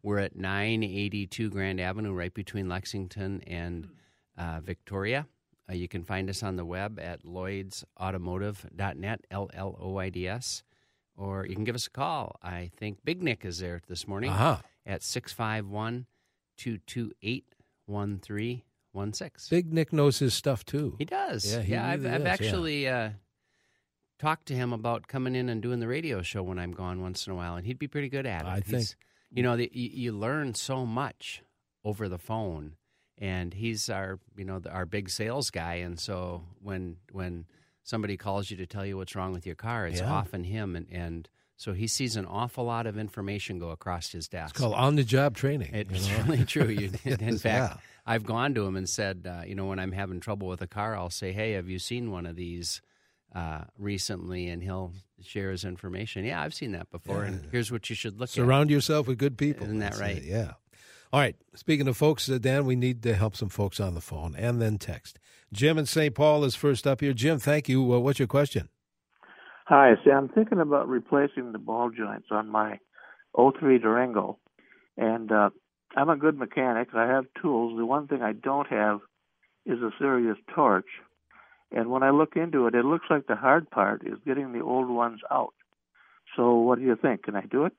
we're 0.03 0.19
at 0.19 0.35
982 0.35 1.50
Grand 1.50 1.81
Avenue, 1.81 2.12
right 2.12 2.35
between 2.35 2.69
Lexington 2.69 3.43
and 3.47 3.89
uh, 4.37 4.61
Victoria. 4.61 5.27
Uh, 5.71 5.75
you 5.75 5.87
can 5.87 6.03
find 6.03 6.29
us 6.29 6.43
on 6.43 6.56
the 6.56 6.65
web 6.65 6.99
at 6.99 7.23
lloydsautomotive.net, 7.25 9.21
L 9.31 9.50
L 9.55 9.76
O 9.81 9.97
I 9.99 10.09
D 10.09 10.26
S, 10.28 10.62
or 11.16 11.47
you 11.47 11.55
can 11.55 11.64
give 11.64 11.75
us 11.76 11.87
a 11.87 11.90
call. 11.90 12.37
I 12.43 12.71
think 12.76 12.99
Big 13.05 13.23
Nick 13.23 13.45
is 13.45 13.59
there 13.61 13.81
this 13.88 14.09
morning 14.09 14.31
Aha. 14.31 14.62
at 14.85 15.02
651 15.05 16.07
228 16.57 17.45
1316. 17.87 19.57
Big 19.57 19.73
Nick 19.73 19.93
knows 19.93 20.19
his 20.19 20.35
stuff 20.35 20.65
too. 20.65 20.95
He 20.99 21.05
does. 21.05 21.45
Yeah, 21.53 21.61
he 21.62 21.77
I've, 21.77 22.03
really 22.03 22.15
I've 22.15 22.23
yeah. 22.23 22.29
actually 22.33 22.89
uh, 22.89 23.11
talked 24.19 24.47
to 24.47 24.55
him 24.55 24.73
about 24.73 25.09
coming 25.09 25.35
in 25.35 25.49
and 25.49 25.62
doing 25.62 25.81
the 25.81 25.89
radio 25.89 26.23
show 26.23 26.43
when 26.43 26.59
I'm 26.59 26.73
gone 26.73 27.01
once 27.03 27.27
in 27.27 27.33
a 27.33 27.37
while, 27.37 27.57
and 27.57 27.67
he'd 27.67 27.79
be 27.79 27.89
pretty 27.89 28.09
good 28.09 28.27
at 28.27 28.43
it. 28.43 28.49
I 28.49 28.55
He's- 28.57 28.67
think- 28.69 28.97
you 29.35 29.43
know, 29.43 29.57
the, 29.57 29.71
you, 29.73 29.89
you 29.89 30.12
learn 30.12 30.53
so 30.55 30.85
much 30.85 31.43
over 31.87 32.07
the 32.07 32.19
phone, 32.19 32.77
and 33.17 33.55
he's 33.55 33.89
our, 33.89 34.21
you 34.37 34.45
know, 34.45 34.59
the, 34.59 34.69
our 34.71 34.85
big 34.85 35.09
sales 35.09 35.51
guy, 35.51 35.77
and 35.77 35.99
so 35.99 36.45
when 36.61 36.99
when 37.12 37.47
somebody 37.83 38.19
calls 38.19 38.51
you 38.51 38.59
to 38.59 38.67
tell 38.67 38.85
you 38.85 38.99
what's 38.99 39.17
wrong 39.17 39.33
with 39.33 39.47
your 39.47 39.55
car, 39.55 39.87
it's 39.87 40.01
Yeah. 40.01 40.12
often 40.12 40.45
him, 40.45 40.77
and, 40.77 40.87
and 40.93 41.31
so 41.62 41.73
he 41.73 41.87
sees 41.87 42.16
an 42.16 42.26
awful 42.26 42.64
lot 42.64 42.88
of 42.88 42.99
information 42.99 43.61
go 43.61 43.71
across 43.71 44.11
his 44.11 44.26
desk. 44.26 44.50
It's 44.50 44.59
called 44.59 44.75
on 44.75 44.97
the 44.97 45.04
job 45.04 45.37
training. 45.37 45.73
It's 45.73 46.09
you 46.09 46.19
know? 46.19 46.25
really 46.25 46.45
true. 46.54 46.66
You, 46.66 46.90
in 47.04 47.38
fact, 47.38 47.75
yeah. 47.75 47.76
I've 48.04 48.25
gone 48.25 48.52
to 48.54 48.66
him 48.66 48.75
and 48.75 48.88
said, 48.88 49.28
uh, 49.31 49.42
you 49.47 49.54
know, 49.54 49.66
when 49.66 49.78
I'm 49.78 49.92
having 49.92 50.19
trouble 50.19 50.49
with 50.49 50.61
a 50.61 50.66
car, 50.66 50.97
I'll 50.97 51.09
say, 51.09 51.31
"Hey, 51.33 51.52
have 51.52 51.69
you 51.69 51.78
seen 51.78 52.11
one 52.11 52.26
of 52.26 52.35
these 52.35 52.83
uh, 53.33 53.61
recently?" 53.78 54.49
And 54.49 54.61
he'll 54.61 54.92
share 55.23 55.52
his 55.52 55.64
information. 55.64 56.25
Yeah, 56.25 56.42
I've 56.42 56.52
seen 56.52 56.73
that 56.73 56.90
before, 56.90 57.23
and 57.23 57.47
here's 57.52 57.71
what 57.71 57.88
you 57.88 57.95
should 57.95 58.19
look 58.19 58.31
at. 58.31 58.35
Surround 58.35 58.69
yourself 58.69 59.07
with 59.07 59.19
good 59.19 59.38
people. 59.38 59.66
Isn't 59.66 59.78
that 59.78 59.92
That's 59.92 60.00
right? 60.00 60.16
it, 60.16 60.25
Yeah. 60.25 60.54
All 61.12 61.21
right. 61.21 61.37
Speaking 61.54 61.87
of 61.87 61.97
folks, 61.97 62.28
uh, 62.28 62.38
Dan, 62.38 62.64
we 62.64 62.75
need 62.75 63.04
to 63.04 63.14
help 63.14 63.37
some 63.37 63.50
folks 63.50 63.78
on 63.78 63.95
the 63.95 64.00
phone 64.00 64.35
and 64.35 64.61
then 64.61 64.78
text. 64.78 65.21
Jim 65.52 65.78
in 65.78 65.87
St. 65.87 66.12
Paul 66.14 66.42
is 66.42 66.54
first 66.54 66.87
up 66.87 67.02
here. 67.02 67.12
Jim, 67.12 67.38
thank 67.38 67.69
you. 67.69 67.95
Uh, 67.95 67.99
what's 67.99 68.19
your 68.19 68.26
question? 68.26 68.71
Hi, 69.66 69.95
see, 70.04 70.11
I'm 70.11 70.28
thinking 70.28 70.61
about 70.61 70.88
replacing 70.88 71.52
the 71.52 71.59
ball 71.59 71.90
joints 71.90 72.28
on 72.31 72.49
my 72.49 72.78
03 73.37 73.78
Durango, 73.78 74.38
and 74.97 75.31
uh, 75.31 75.50
I'm 75.97 76.09
a 76.09 76.16
good 76.16 76.37
mechanic. 76.37 76.88
I 76.95 77.07
have 77.07 77.26
tools. 77.40 77.78
The 77.78 77.87
one 77.87 78.09
thing 78.09 78.23
I 78.23 78.33
don't 78.33 78.66
have 78.69 79.00
is 79.64 79.78
a 79.78 79.90
serious 80.00 80.37
torch, 80.52 80.88
and 81.71 81.90
when 81.90 82.02
I 82.02 82.11
look 82.11 82.35
into 82.35 82.66
it, 82.66 82.75
it 82.75 82.85
looks 82.85 83.07
like 83.09 83.28
the 83.28 83.37
hard 83.37 83.71
part 83.71 84.02
is 84.04 84.19
getting 84.26 84.52
the 84.52 84.62
old 84.62 84.88
ones 84.88 85.21
out. 85.31 85.54
So, 86.37 86.57
what 86.57 86.78
do 86.78 86.85
you 86.85 86.97
think? 86.97 87.23
Can 87.23 87.37
I 87.37 87.42
do 87.42 87.64
it? 87.64 87.73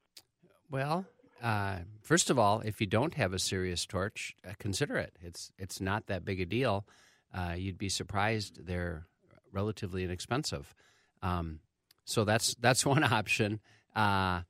Well, 0.72 1.06
uh, 1.42 1.80
first 2.02 2.30
of 2.30 2.40
all, 2.40 2.62
if 2.62 2.80
you 2.80 2.88
don't 2.88 3.16
have 3.16 3.34
a 3.34 3.40
serious 3.40 3.86
torch, 3.86 4.36
uh, 4.48 4.54
consider 4.58 4.96
it. 4.96 5.18
It's 5.22 5.52
it's 5.60 5.82
not 5.82 6.08
that 6.08 6.24
big 6.24 6.40
a 6.40 6.46
deal. 6.46 6.86
Uh, 7.34 7.56
you'd 7.58 7.78
be 7.78 7.90
surprised; 7.90 8.66
they're 8.66 9.06
relatively 9.52 10.06
inexpensive. 10.06 10.74
Um, 11.22 11.60
so 12.06 12.24
that's 12.24 12.56
that's 12.56 12.86
one 12.86 13.04
option. 13.04 13.60
Uh, 13.96 14.42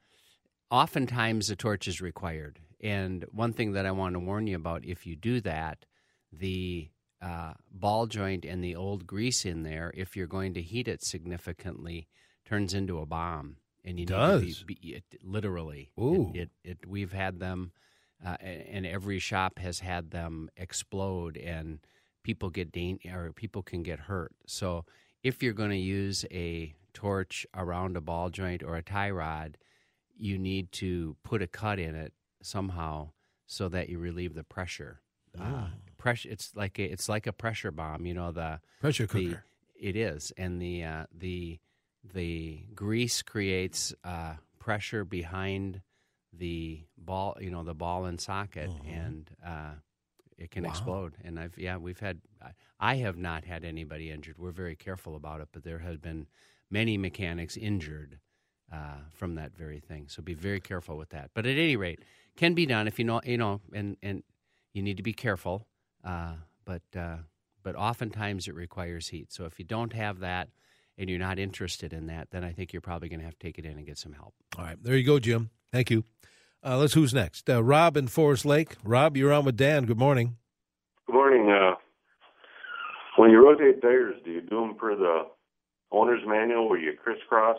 oftentimes, 0.72 1.50
a 1.50 1.56
torch 1.56 1.88
is 1.88 2.02
required, 2.02 2.60
and 2.82 3.26
one 3.32 3.54
thing 3.54 3.74
that 3.74 3.86
I 3.86 3.92
want 3.92 4.14
to 4.14 4.20
warn 4.20 4.48
you 4.48 4.56
about: 4.56 4.86
if 4.86 5.06
you 5.06 5.16
do 5.16 5.42
that, 5.42 5.86
the 6.32 6.90
uh, 7.22 7.54
ball 7.72 8.08
joint 8.08 8.46
and 8.46 8.64
the 8.64 8.76
old 8.76 9.08
grease 9.08 9.46
in 9.46 9.64
there, 9.64 9.92
if 9.96 10.16
you're 10.16 10.28
going 10.28 10.54
to 10.56 10.62
heat 10.62 10.88
it 10.88 11.04
significantly, 11.04 12.08
turns 12.46 12.74
into 12.74 13.00
a 13.00 13.06
bomb 13.06 13.58
and 13.86 14.00
you 14.00 14.06
Does. 14.06 14.42
need 14.42 14.56
to 14.56 14.66
be, 14.66 14.78
be 14.82 14.90
it, 14.96 15.04
literally. 15.24 15.92
Ooh. 16.00 16.32
It, 16.34 16.50
it, 16.64 16.70
it 16.72 16.78
we've 16.88 17.14
had 17.14 17.40
them, 17.40 17.72
uh, 18.26 18.38
and 18.42 18.86
every 18.86 19.20
shop 19.20 19.60
has 19.60 19.80
had 19.80 20.12
them 20.12 20.50
explode, 20.58 21.38
and 21.38 21.80
people 22.24 22.50
get 22.50 22.72
dan- 22.72 23.00
or 23.12 23.32
people 23.34 23.62
can 23.62 23.84
get 23.84 24.00
hurt. 24.00 24.32
So 24.48 24.86
if 25.24 25.44
you're 25.44 25.54
going 25.54 25.72
to 25.72 25.78
use 25.78 26.26
a 26.32 26.74
torch 26.94 27.46
around 27.56 27.98
a 27.98 28.02
ball 28.02 28.30
joint 28.30 28.64
or 28.64 28.76
a 28.76 28.82
tie 28.84 29.10
rod, 29.12 29.58
you 30.18 30.38
need 30.38 30.72
to 30.74 31.16
put 31.24 31.42
a 31.42 31.48
cut 31.48 31.80
in 31.80 31.96
it 31.96 32.14
somehow 32.42 33.10
so 33.48 33.70
that 33.70 33.90
you 33.90 33.98
relieve 34.00 34.34
the 34.36 34.44
pressure. 34.44 35.02
Uh, 35.40 35.68
pressure. 35.98 36.30
It's 36.30 36.56
like 36.56 36.78
a, 36.80 36.84
it's 36.84 37.10
like 37.10 37.26
a 37.28 37.34
pressure 37.34 37.72
bomb. 37.72 38.06
You 38.06 38.14
know 38.14 38.32
the 38.32 38.60
Pressure 38.82 39.08
the- 39.08 39.30
cooker. 39.30 39.44
it 39.76 39.96
is, 39.96 40.32
and 40.38 40.62
the 40.62 40.84
uh, 40.84 41.06
the 41.18 41.60
the 42.14 42.60
grease 42.76 43.22
creates 43.22 43.94
uh, 44.04 44.36
pressure 44.60 45.04
behind 45.06 45.82
the 46.32 46.82
ball. 46.98 47.38
You 47.42 47.50
know 47.50 47.64
the 47.64 47.74
ball 47.74 48.06
and 48.06 48.20
socket, 48.22 48.70
and 48.88 49.30
uh, 49.46 49.72
it 50.38 50.52
can 50.52 50.66
explode. 50.66 51.16
And 51.24 51.40
I've 51.40 51.58
yeah, 51.58 51.78
we've 51.78 52.00
had. 52.00 52.22
I- 52.42 52.52
I 52.80 52.96
have 52.96 53.16
not 53.16 53.46
had 53.46 53.64
anybody 53.64 54.12
injured. 54.12 54.38
We're 54.38 54.52
very 54.52 54.76
careful 54.76 55.16
about 55.16 55.40
it, 55.40 55.48
but 55.54 55.64
there 55.64 55.80
have 55.80 56.02
been 56.02 56.28
many 56.74 56.98
mechanics 56.98 57.56
injured 57.56 58.20
uh, 58.74 58.98
from 59.14 59.36
that 59.36 59.56
very 59.56 59.80
thing. 59.80 60.08
So 60.10 60.24
be 60.24 60.34
very 60.34 60.60
careful 60.60 60.98
with 60.98 61.10
that. 61.10 61.30
But 61.36 61.46
at 61.46 61.56
any 61.56 61.76
rate, 61.76 62.00
can 62.36 62.56
be 62.56 62.66
done 62.66 62.88
if 62.88 62.98
you 62.98 63.06
know 63.06 63.22
you 63.24 63.38
know, 63.38 63.62
and 63.72 63.96
and 64.02 64.24
you 64.74 64.82
need 64.82 64.98
to 64.98 65.04
be 65.04 65.14
careful. 65.14 65.68
Uh, 66.04 66.34
but 66.66 66.82
uh, 66.98 67.18
but 67.62 67.76
oftentimes 67.76 68.48
it 68.48 68.56
requires 68.56 69.10
heat. 69.10 69.32
So 69.32 69.46
if 69.46 69.60
you 69.60 69.66
don't 69.66 69.94
have 69.94 70.20
that 70.20 70.50
and 70.98 71.10
you're 71.10 71.20
not 71.20 71.40
interested 71.40 71.94
in 71.94 72.08
that, 72.08 72.32
then 72.32 72.44
I 72.44 72.52
think 72.52 72.74
you're 72.74 72.82
probably 72.82 73.10
going 73.10 73.20
to 73.20 73.26
have 73.26 73.38
to 73.38 73.46
take 73.46 73.60
it 73.60 73.66
in 73.66 73.78
and 73.78 73.86
get 73.86 73.98
some 73.98 74.14
help. 74.14 74.34
All 74.58 74.66
right, 74.66 74.78
there 74.82 74.98
you 74.98 75.06
go, 75.06 75.20
Jim. 75.20 75.52
Thank 75.72 75.92
you. 75.92 76.04
Uh, 76.66 76.78
let's 76.78 76.94
who's 76.94 77.14
next? 77.14 77.50
Uh, 77.50 77.64
Rob 77.64 77.96
in 77.96 78.08
Forest 78.08 78.46
Lake. 78.46 78.78
Rob, 78.84 79.16
you're 79.16 79.34
on 79.34 79.46
with 79.46 79.58
Dan. 79.58 79.86
Good 79.86 80.00
morning. 80.00 80.38
Good 81.06 81.14
morning. 81.14 81.50
Uh, 81.50 81.76
when 83.18 83.30
you 83.30 83.46
rotate 83.46 83.82
tires, 83.82 84.16
do 84.26 84.32
you 84.32 84.42
do 84.42 84.62
them 84.62 84.76
per 84.76 84.96
the 84.96 85.28
owner's 85.94 86.22
manual 86.26 86.68
where 86.68 86.80
you 86.80 86.94
crisscross 87.02 87.58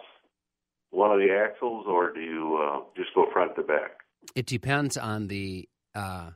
one 0.91 1.11
of 1.11 1.19
the 1.19 1.33
axles, 1.33 1.87
or 1.89 2.13
do 2.13 2.21
you 2.21 2.59
uh, 2.63 2.81
just 2.97 3.15
go 3.15 3.27
front 3.33 3.57
to 3.57 3.63
back? 3.63 4.03
It 4.35 4.47
depends 4.47 4.97
on 4.97 5.29
the. 5.29 5.69
Uh, 5.95 6.31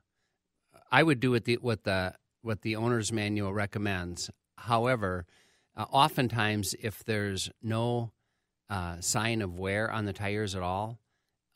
I 0.91 1.03
would 1.03 1.21
do 1.21 1.35
it 1.35 1.45
the, 1.45 1.57
what 1.57 1.85
the 1.85 2.15
what 2.43 2.63
the 2.63 2.77
owner's 2.77 3.13
manual 3.13 3.53
recommends. 3.53 4.31
However, 4.57 5.27
uh, 5.77 5.85
oftentimes 5.91 6.75
if 6.81 7.05
there's 7.05 7.51
no 7.63 8.13
uh, 8.71 9.01
sign 9.01 9.43
of 9.43 9.59
wear 9.59 9.91
on 9.91 10.05
the 10.05 10.13
tires 10.13 10.55
at 10.55 10.63
all, 10.63 10.99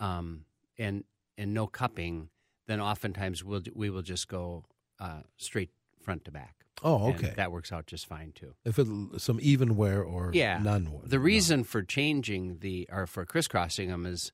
um, 0.01 0.45
and 0.79 1.05
and 1.39 1.55
no 1.55 1.67
cupping, 1.67 2.29
then 2.67 2.81
oftentimes 2.81 3.45
we'll 3.45 3.63
we 3.75 3.91
will 3.91 4.03
just 4.03 4.29
go 4.29 4.65
uh, 5.01 5.21
straight 5.37 5.71
front 6.01 6.25
to 6.25 6.31
back. 6.31 6.62
Oh, 6.83 7.07
And 7.09 7.17
okay. 7.17 7.33
that 7.37 7.53
works 7.53 7.73
out 7.73 7.87
just 7.87 8.07
fine 8.07 8.33
too. 8.33 8.55
If 8.65 8.79
it 8.79 8.87
some 9.19 9.39
even 9.43 9.77
wear 9.77 10.03
or 10.03 10.31
yeah, 10.35 10.59
none 10.63 10.91
wear. 10.93 11.03
The 11.05 11.21
reason 11.21 11.65
for 11.65 11.83
changing 11.83 12.59
the 12.59 12.89
or 12.91 13.07
for 13.07 13.25
crisscrossing 13.25 13.89
them 13.89 14.05
is 14.07 14.33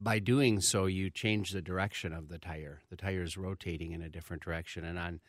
by 0.00 0.18
doing 0.18 0.60
so 0.60 0.86
you 0.86 1.10
change 1.10 1.50
the 1.50 1.62
direction 1.62 2.12
of 2.12 2.28
the 2.28 2.38
tire. 2.38 2.82
The 2.90 2.96
tire 2.96 3.22
is 3.22 3.36
rotating 3.36 3.92
in 3.92 4.02
a 4.02 4.08
different 4.08 4.42
direction, 4.42 4.84
and 4.84 4.98
on 4.98 5.20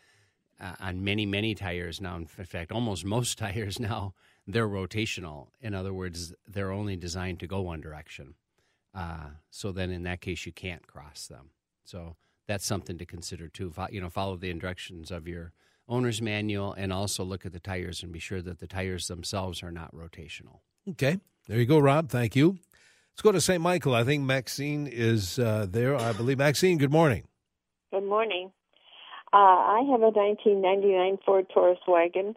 uh, 0.59 0.75
on 0.79 1.03
many 1.03 1.25
many 1.25 1.55
tires 1.55 1.99
now, 1.99 2.15
in 2.15 2.25
fact, 2.25 2.71
almost 2.71 3.03
most 3.05 3.37
tires 3.39 3.79
now, 3.79 4.13
they're 4.47 4.67
rotational. 4.69 5.47
In 5.61 5.73
other 5.73 5.93
words, 5.93 6.33
they're 6.47 6.71
only 6.71 6.95
designed 6.95 7.39
to 7.39 7.47
go 7.47 7.61
one 7.61 7.81
direction. 7.81 8.35
Uh, 8.95 9.29
so 9.49 9.71
then, 9.71 9.89
in 9.89 10.03
that 10.03 10.21
case, 10.21 10.45
you 10.45 10.51
can't 10.51 10.85
cross 10.85 11.25
them. 11.27 11.49
So 11.83 12.15
that's 12.47 12.65
something 12.65 12.97
to 12.97 13.05
consider 13.05 13.47
too. 13.47 13.73
You 13.89 14.01
know, 14.01 14.09
follow 14.09 14.35
the 14.35 14.53
directions 14.53 15.11
of 15.11 15.27
your 15.27 15.53
owner's 15.87 16.21
manual, 16.21 16.73
and 16.73 16.93
also 16.93 17.23
look 17.23 17.45
at 17.45 17.51
the 17.51 17.59
tires 17.59 18.03
and 18.03 18.11
be 18.11 18.19
sure 18.19 18.41
that 18.41 18.59
the 18.59 18.67
tires 18.67 19.07
themselves 19.07 19.61
are 19.61 19.71
not 19.71 19.93
rotational. 19.93 20.59
Okay, 20.89 21.19
there 21.47 21.59
you 21.59 21.65
go, 21.65 21.79
Rob. 21.79 22.09
Thank 22.09 22.35
you. 22.35 22.57
Let's 23.13 23.21
go 23.21 23.31
to 23.31 23.41
St. 23.41 23.61
Michael. 23.61 23.93
I 23.93 24.03
think 24.03 24.23
Maxine 24.23 24.87
is 24.87 25.37
uh, 25.37 25.67
there. 25.69 25.95
I 25.95 26.13
believe 26.13 26.39
Maxine. 26.39 26.77
Good 26.77 26.91
morning. 26.91 27.25
Good 27.91 28.05
morning. 28.05 28.51
Uh, 29.31 29.37
I 29.37 29.81
have 29.91 30.01
a 30.01 30.09
1999 30.09 31.17
Ford 31.25 31.45
Taurus 31.53 31.79
wagon, 31.87 32.35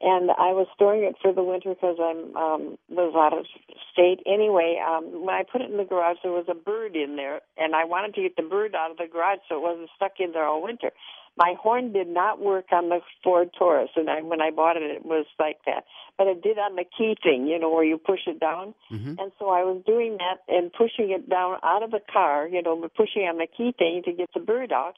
and 0.00 0.30
I 0.30 0.54
was 0.54 0.68
storing 0.74 1.02
it 1.02 1.16
for 1.20 1.32
the 1.32 1.42
winter 1.42 1.74
because 1.74 1.98
I'm 1.98 2.36
um, 2.36 2.78
was 2.88 3.14
out 3.18 3.36
of 3.36 3.46
state. 3.92 4.20
Anyway, 4.26 4.78
um, 4.78 5.26
when 5.26 5.34
I 5.34 5.42
put 5.42 5.60
it 5.60 5.70
in 5.70 5.76
the 5.76 5.84
garage, 5.84 6.18
there 6.22 6.32
was 6.32 6.46
a 6.48 6.54
bird 6.54 6.94
in 6.94 7.16
there, 7.16 7.40
and 7.56 7.74
I 7.74 7.84
wanted 7.84 8.14
to 8.14 8.22
get 8.22 8.36
the 8.36 8.42
bird 8.42 8.74
out 8.74 8.92
of 8.92 8.96
the 8.96 9.08
garage 9.10 9.40
so 9.48 9.56
it 9.56 9.62
wasn't 9.62 9.90
stuck 9.96 10.20
in 10.20 10.32
there 10.32 10.46
all 10.46 10.62
winter. 10.62 10.92
My 11.36 11.54
horn 11.60 11.92
did 11.92 12.08
not 12.08 12.40
work 12.40 12.66
on 12.72 12.88
the 12.88 13.00
Ford 13.22 13.50
Taurus, 13.56 13.90
and 13.94 14.10
I, 14.10 14.22
when 14.22 14.40
I 14.40 14.50
bought 14.50 14.76
it, 14.76 14.82
it 14.82 15.04
was 15.04 15.26
like 15.38 15.58
that. 15.66 15.84
But 16.16 16.26
it 16.26 16.42
did 16.42 16.58
on 16.58 16.74
the 16.74 16.84
key 16.84 17.16
thing, 17.22 17.46
you 17.46 17.58
know, 17.58 17.70
where 17.70 17.84
you 17.84 17.96
push 17.96 18.26
it 18.26 18.40
down. 18.40 18.74
Mm-hmm. 18.90 19.20
And 19.20 19.32
so 19.38 19.50
I 19.50 19.62
was 19.62 19.82
doing 19.86 20.18
that 20.18 20.42
and 20.48 20.72
pushing 20.72 21.10
it 21.10 21.28
down 21.30 21.58
out 21.62 21.84
of 21.84 21.92
the 21.92 22.00
car, 22.12 22.48
you 22.48 22.60
know, 22.60 22.88
pushing 22.96 23.22
on 23.22 23.38
the 23.38 23.46
key 23.46 23.72
thing 23.76 24.02
to 24.04 24.12
get 24.12 24.30
the 24.34 24.40
bird 24.40 24.72
out. 24.72 24.94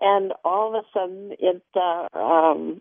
And 0.00 0.32
all 0.44 0.74
of 0.74 0.82
a 0.82 0.86
sudden, 0.92 1.36
it 1.38 1.62
uh, 1.76 2.08
um, 2.18 2.80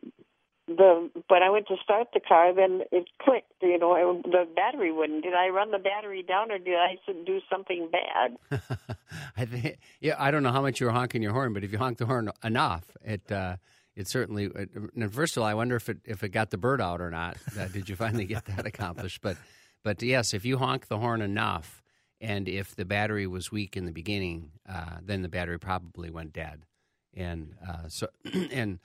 the 0.68 1.10
when 1.28 1.44
I 1.44 1.50
went 1.50 1.68
to 1.68 1.76
start 1.84 2.08
the 2.14 2.20
car, 2.20 2.54
then 2.54 2.82
it 2.92 3.08
clicked. 3.22 3.52
You 3.62 3.78
know, 3.78 4.22
the 4.24 4.48
battery 4.56 4.92
wouldn't. 4.92 5.24
Did 5.24 5.34
I 5.34 5.50
run 5.50 5.72
the 5.72 5.80
battery 5.80 6.24
down, 6.24 6.52
or 6.52 6.58
did 6.58 6.76
I 6.76 6.98
do 7.26 7.40
something 7.52 7.90
bad? 7.92 8.62
I 9.38 9.46
think, 9.46 9.78
yeah, 10.00 10.16
I 10.18 10.32
don't 10.32 10.44
know 10.44 10.52
how 10.52 10.62
much 10.62 10.80
you 10.80 10.86
were 10.86 10.94
honking 10.94 11.22
your 11.22 11.34
horn, 11.34 11.54
but 11.54 11.64
if 11.64 11.72
you 11.72 11.78
honk 11.78 11.98
the 11.98 12.06
horn 12.06 12.30
enough, 12.44 12.86
it 13.04 13.30
uh, 13.32 13.58
it 13.96 14.08
certainly. 14.08 14.46
It, 14.46 15.14
first 15.14 15.38
of 15.38 15.44
all, 15.44 15.50
I 15.50 15.54
wonder 15.54 15.76
if 15.76 15.90
it 15.90 15.98
if 16.06 16.24
it 16.24 16.30
got 16.30 16.50
the 16.50 16.58
bird 16.58 16.82
out 16.82 17.02
or 17.02 17.10
not. 17.10 17.38
Uh, 17.60 17.68
did 17.68 17.88
you 17.88 17.96
finally 17.96 18.26
get 18.26 18.46
that 18.46 18.66
accomplished? 18.66 19.22
But 19.22 19.38
but 19.84 20.02
yes, 20.02 20.34
if 20.34 20.44
you 20.44 20.58
honk 20.58 20.88
the 20.88 20.98
horn 20.98 21.22
enough, 21.22 21.84
and 22.20 22.48
if 22.48 22.76
the 22.76 22.86
battery 22.86 23.28
was 23.28 23.52
weak 23.52 23.78
in 23.78 23.86
the 23.86 23.92
beginning, 23.92 24.52
uh, 24.68 24.98
then 25.04 25.22
the 25.22 25.30
battery 25.30 25.60
probably 25.60 26.10
went 26.10 26.34
dead. 26.34 26.66
And 27.14 27.54
uh, 27.68 27.90
so 27.90 28.08
and 28.52 28.80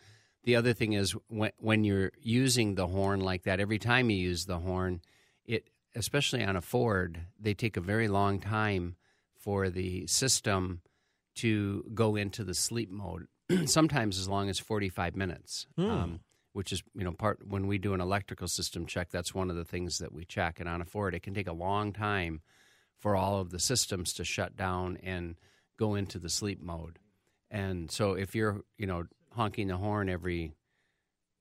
the 0.44 0.56
other 0.56 0.72
thing 0.72 0.92
is 0.92 1.12
when 1.28 1.52
when 1.58 1.84
you're 1.84 2.12
using 2.20 2.74
the 2.74 2.86
horn 2.86 3.20
like 3.20 3.44
that, 3.44 3.60
every 3.60 3.78
time 3.78 4.10
you 4.10 4.16
use 4.16 4.46
the 4.46 4.58
horn, 4.58 5.00
it 5.44 5.68
especially 5.94 6.44
on 6.44 6.56
a 6.56 6.60
Ford, 6.60 7.20
they 7.38 7.54
take 7.54 7.76
a 7.76 7.80
very 7.80 8.08
long 8.08 8.40
time 8.40 8.96
for 9.38 9.70
the 9.70 10.06
system 10.06 10.82
to 11.36 11.84
go 11.94 12.16
into 12.16 12.44
the 12.44 12.54
sleep 12.54 12.90
mode. 12.90 13.26
Sometimes 13.66 14.18
as 14.18 14.28
long 14.28 14.48
as 14.48 14.58
45 14.58 15.16
minutes, 15.16 15.66
um, 15.78 16.20
which 16.52 16.72
is 16.72 16.82
you 16.94 17.04
know 17.04 17.12
part 17.12 17.46
when 17.46 17.66
we 17.66 17.78
do 17.78 17.94
an 17.94 18.00
electrical 18.00 18.48
system 18.48 18.86
check. 18.86 19.10
That's 19.10 19.34
one 19.34 19.50
of 19.50 19.56
the 19.56 19.64
things 19.64 19.98
that 19.98 20.12
we 20.12 20.24
check. 20.24 20.60
And 20.60 20.68
on 20.68 20.80
a 20.80 20.84
Ford, 20.84 21.14
it 21.14 21.22
can 21.22 21.34
take 21.34 21.46
a 21.46 21.52
long 21.52 21.92
time 21.92 22.40
for 22.98 23.14
all 23.14 23.40
of 23.40 23.50
the 23.50 23.60
systems 23.60 24.12
to 24.14 24.24
shut 24.24 24.56
down 24.56 24.98
and 25.02 25.36
go 25.78 25.94
into 25.94 26.18
the 26.18 26.28
sleep 26.28 26.60
mode. 26.60 26.98
And 27.50 27.90
so 27.90 28.12
if 28.12 28.34
you're 28.34 28.62
you 28.76 28.86
know 28.86 29.04
honking 29.38 29.68
the 29.68 29.76
horn 29.76 30.08
every 30.08 30.52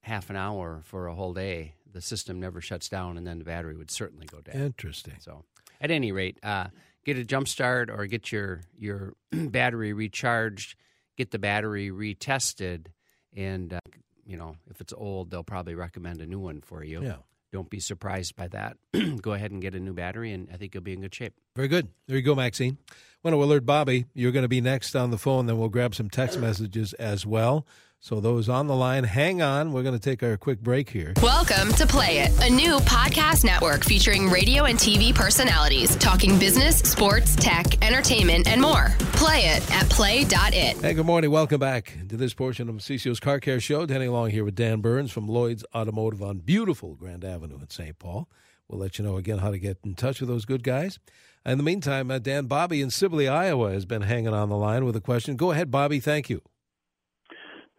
half 0.01 0.29
an 0.29 0.35
hour 0.35 0.81
for 0.85 1.07
a 1.07 1.15
whole 1.15 1.33
day, 1.33 1.73
the 1.91 1.99
system 1.99 2.39
never 2.39 2.61
shuts 2.61 2.87
down, 2.87 3.17
and 3.17 3.25
then 3.25 3.39
the 3.39 3.43
battery 3.43 3.75
would 3.75 3.89
certainly 3.89 4.27
go 4.27 4.39
down. 4.39 4.55
Interesting. 4.55 5.15
So, 5.19 5.43
at 5.81 5.89
any 5.89 6.11
rate, 6.11 6.37
uh, 6.43 6.67
get 7.03 7.17
a 7.17 7.25
jump 7.25 7.47
start 7.47 7.89
or 7.89 8.05
get 8.05 8.31
your 8.31 8.61
your 8.77 9.13
battery 9.31 9.93
recharged, 9.93 10.75
get 11.17 11.31
the 11.31 11.39
battery 11.39 11.89
retested, 11.89 12.87
and 13.35 13.73
uh, 13.73 13.79
you 14.25 14.37
know 14.37 14.55
if 14.69 14.79
it's 14.79 14.93
old, 14.95 15.31
they'll 15.31 15.43
probably 15.43 15.75
recommend 15.75 16.21
a 16.21 16.27
new 16.27 16.39
one 16.39 16.61
for 16.61 16.83
you. 16.83 17.01
Yeah. 17.03 17.17
Don't 17.57 17.71
be 17.71 17.79
surprised 17.79 18.35
by 18.35 18.47
that. 18.49 18.77
go 19.23 19.33
ahead 19.33 19.49
and 19.49 19.59
get 19.59 19.73
a 19.73 19.79
new 19.79 19.93
battery, 19.95 20.31
and 20.31 20.47
I 20.53 20.57
think 20.57 20.75
you'll 20.75 20.83
be 20.83 20.93
in 20.93 21.01
good 21.01 21.15
shape. 21.15 21.33
Very 21.55 21.67
good. 21.67 21.87
There 22.05 22.15
you 22.15 22.21
go, 22.21 22.35
Maxine. 22.35 22.77
Want 23.23 23.33
to 23.33 23.43
alert 23.43 23.65
Bobby, 23.65 24.05
you're 24.13 24.31
going 24.31 24.43
to 24.43 24.47
be 24.47 24.61
next 24.61 24.95
on 24.95 25.09
the 25.09 25.17
phone, 25.17 25.47
then 25.47 25.57
we'll 25.57 25.67
grab 25.67 25.95
some 25.95 26.07
text 26.07 26.37
messages 26.37 26.93
as 26.93 27.25
well. 27.25 27.65
So, 28.07 28.21
those 28.21 28.47
on 28.47 28.67
the 28.67 28.73
line, 28.73 29.03
hang 29.03 29.41
on. 29.41 29.73
We're 29.73 29.83
going 29.83 29.93
to 29.93 29.99
take 29.99 30.23
our 30.23 30.37
quick 30.37 30.61
break 30.61 30.89
here. 30.89 31.11
Welcome 31.21 31.73
to 31.73 31.85
Play 31.85 32.19
It, 32.19 32.31
a 32.41 32.49
new 32.49 32.77
podcast 32.77 33.43
network 33.43 33.83
featuring 33.83 34.29
radio 34.29 34.63
and 34.63 34.79
TV 34.79 35.13
personalities 35.13 35.93
talking 35.97 36.39
business, 36.39 36.77
sports, 36.77 37.35
tech, 37.35 37.85
entertainment, 37.85 38.47
and 38.47 38.61
more. 38.61 38.95
Play 39.11 39.47
it 39.47 39.71
at 39.73 39.89
play.it. 39.89 40.77
Hey, 40.77 40.93
good 40.93 41.05
morning. 41.05 41.31
Welcome 41.31 41.59
back 41.59 41.97
to 42.07 42.15
this 42.15 42.33
portion 42.33 42.69
of 42.69 42.75
CCO's 42.75 43.19
Car 43.19 43.41
Care 43.41 43.59
Show. 43.59 43.85
Danny 43.85 44.07
Long 44.07 44.29
here 44.29 44.45
with 44.45 44.55
Dan 44.55 44.79
Burns 44.79 45.11
from 45.11 45.27
Lloyd's 45.27 45.65
Automotive 45.75 46.23
on 46.23 46.37
beautiful 46.37 46.95
Grand 46.95 47.25
Avenue 47.25 47.59
in 47.59 47.69
St. 47.69 47.99
Paul. 47.99 48.29
We'll 48.69 48.79
let 48.79 48.97
you 48.97 49.03
know 49.03 49.17
again 49.17 49.39
how 49.39 49.51
to 49.51 49.59
get 49.59 49.79
in 49.83 49.95
touch 49.95 50.21
with 50.21 50.29
those 50.29 50.45
good 50.45 50.63
guys. 50.63 50.97
In 51.45 51.57
the 51.57 51.63
meantime, 51.65 52.09
uh, 52.09 52.19
Dan 52.19 52.45
Bobby 52.45 52.81
in 52.81 52.89
Sibley, 52.89 53.27
Iowa 53.27 53.73
has 53.73 53.85
been 53.85 54.03
hanging 54.03 54.33
on 54.33 54.47
the 54.47 54.55
line 54.55 54.85
with 54.85 54.95
a 54.95 55.01
question. 55.01 55.35
Go 55.35 55.51
ahead, 55.51 55.71
Bobby. 55.71 55.99
Thank 55.99 56.29
you. 56.29 56.41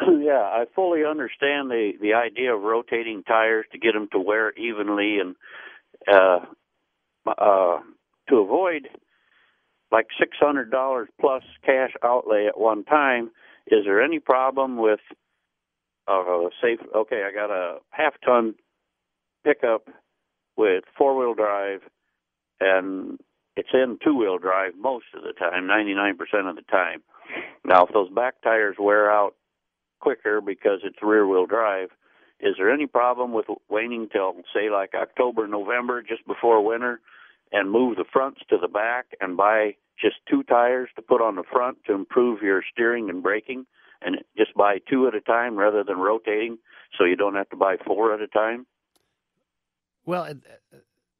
Yeah, 0.20 0.40
I 0.42 0.64
fully 0.74 1.04
understand 1.04 1.70
the 1.70 1.92
the 2.00 2.14
idea 2.14 2.54
of 2.54 2.62
rotating 2.62 3.22
tires 3.24 3.66
to 3.72 3.78
get 3.78 3.94
them 3.94 4.08
to 4.12 4.18
wear 4.18 4.52
evenly 4.52 5.18
and 5.18 5.36
uh 6.12 6.40
uh 7.26 7.78
to 8.28 8.36
avoid 8.36 8.88
like 9.90 10.06
six 10.18 10.36
hundred 10.38 10.70
dollars 10.70 11.08
plus 11.20 11.42
cash 11.64 11.92
outlay 12.04 12.46
at 12.46 12.58
one 12.58 12.84
time. 12.84 13.30
Is 13.66 13.84
there 13.84 14.02
any 14.02 14.18
problem 14.18 14.76
with 14.76 15.00
uh 16.06 16.24
safe? 16.62 16.80
Okay, 16.94 17.22
I 17.28 17.32
got 17.34 17.50
a 17.50 17.78
half 17.90 18.14
ton 18.24 18.54
pickup 19.44 19.88
with 20.56 20.84
four 20.96 21.16
wheel 21.16 21.34
drive, 21.34 21.80
and 22.60 23.18
it's 23.56 23.68
in 23.72 23.98
two 24.04 24.16
wheel 24.16 24.38
drive 24.38 24.72
most 24.78 25.06
of 25.14 25.22
the 25.22 25.32
time, 25.32 25.66
ninety 25.66 25.94
nine 25.94 26.16
percent 26.16 26.46
of 26.48 26.56
the 26.56 26.62
time. 26.62 27.02
Now, 27.64 27.86
if 27.86 27.92
those 27.92 28.10
back 28.10 28.40
tires 28.42 28.76
wear 28.78 29.10
out 29.10 29.34
quicker 30.00 30.40
because 30.40 30.80
it's 30.84 30.98
rear 31.02 31.26
wheel 31.26 31.46
drive. 31.46 31.90
Is 32.40 32.54
there 32.56 32.72
any 32.72 32.86
problem 32.86 33.32
with 33.32 33.46
waiting 33.68 34.08
till 34.12 34.34
say 34.54 34.70
like 34.70 34.94
October, 34.94 35.46
November, 35.46 36.02
just 36.02 36.26
before 36.26 36.64
winter, 36.64 37.00
and 37.52 37.70
move 37.70 37.96
the 37.96 38.04
fronts 38.12 38.40
to 38.50 38.58
the 38.60 38.68
back 38.68 39.06
and 39.20 39.36
buy 39.36 39.74
just 40.00 40.16
two 40.30 40.42
tires 40.44 40.88
to 40.94 41.02
put 41.02 41.20
on 41.20 41.34
the 41.34 41.42
front 41.42 41.78
to 41.86 41.94
improve 41.94 42.42
your 42.42 42.62
steering 42.72 43.10
and 43.10 43.22
braking, 43.22 43.66
and 44.00 44.18
just 44.36 44.54
buy 44.54 44.78
two 44.88 45.08
at 45.08 45.14
a 45.14 45.20
time 45.20 45.56
rather 45.56 45.82
than 45.82 45.98
rotating, 45.98 46.58
so 46.96 47.04
you 47.04 47.16
don't 47.16 47.34
have 47.34 47.48
to 47.50 47.56
buy 47.56 47.76
four 47.84 48.14
at 48.14 48.20
a 48.20 48.28
time? 48.28 48.66
Well, 50.06 50.32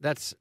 that's 0.00 0.34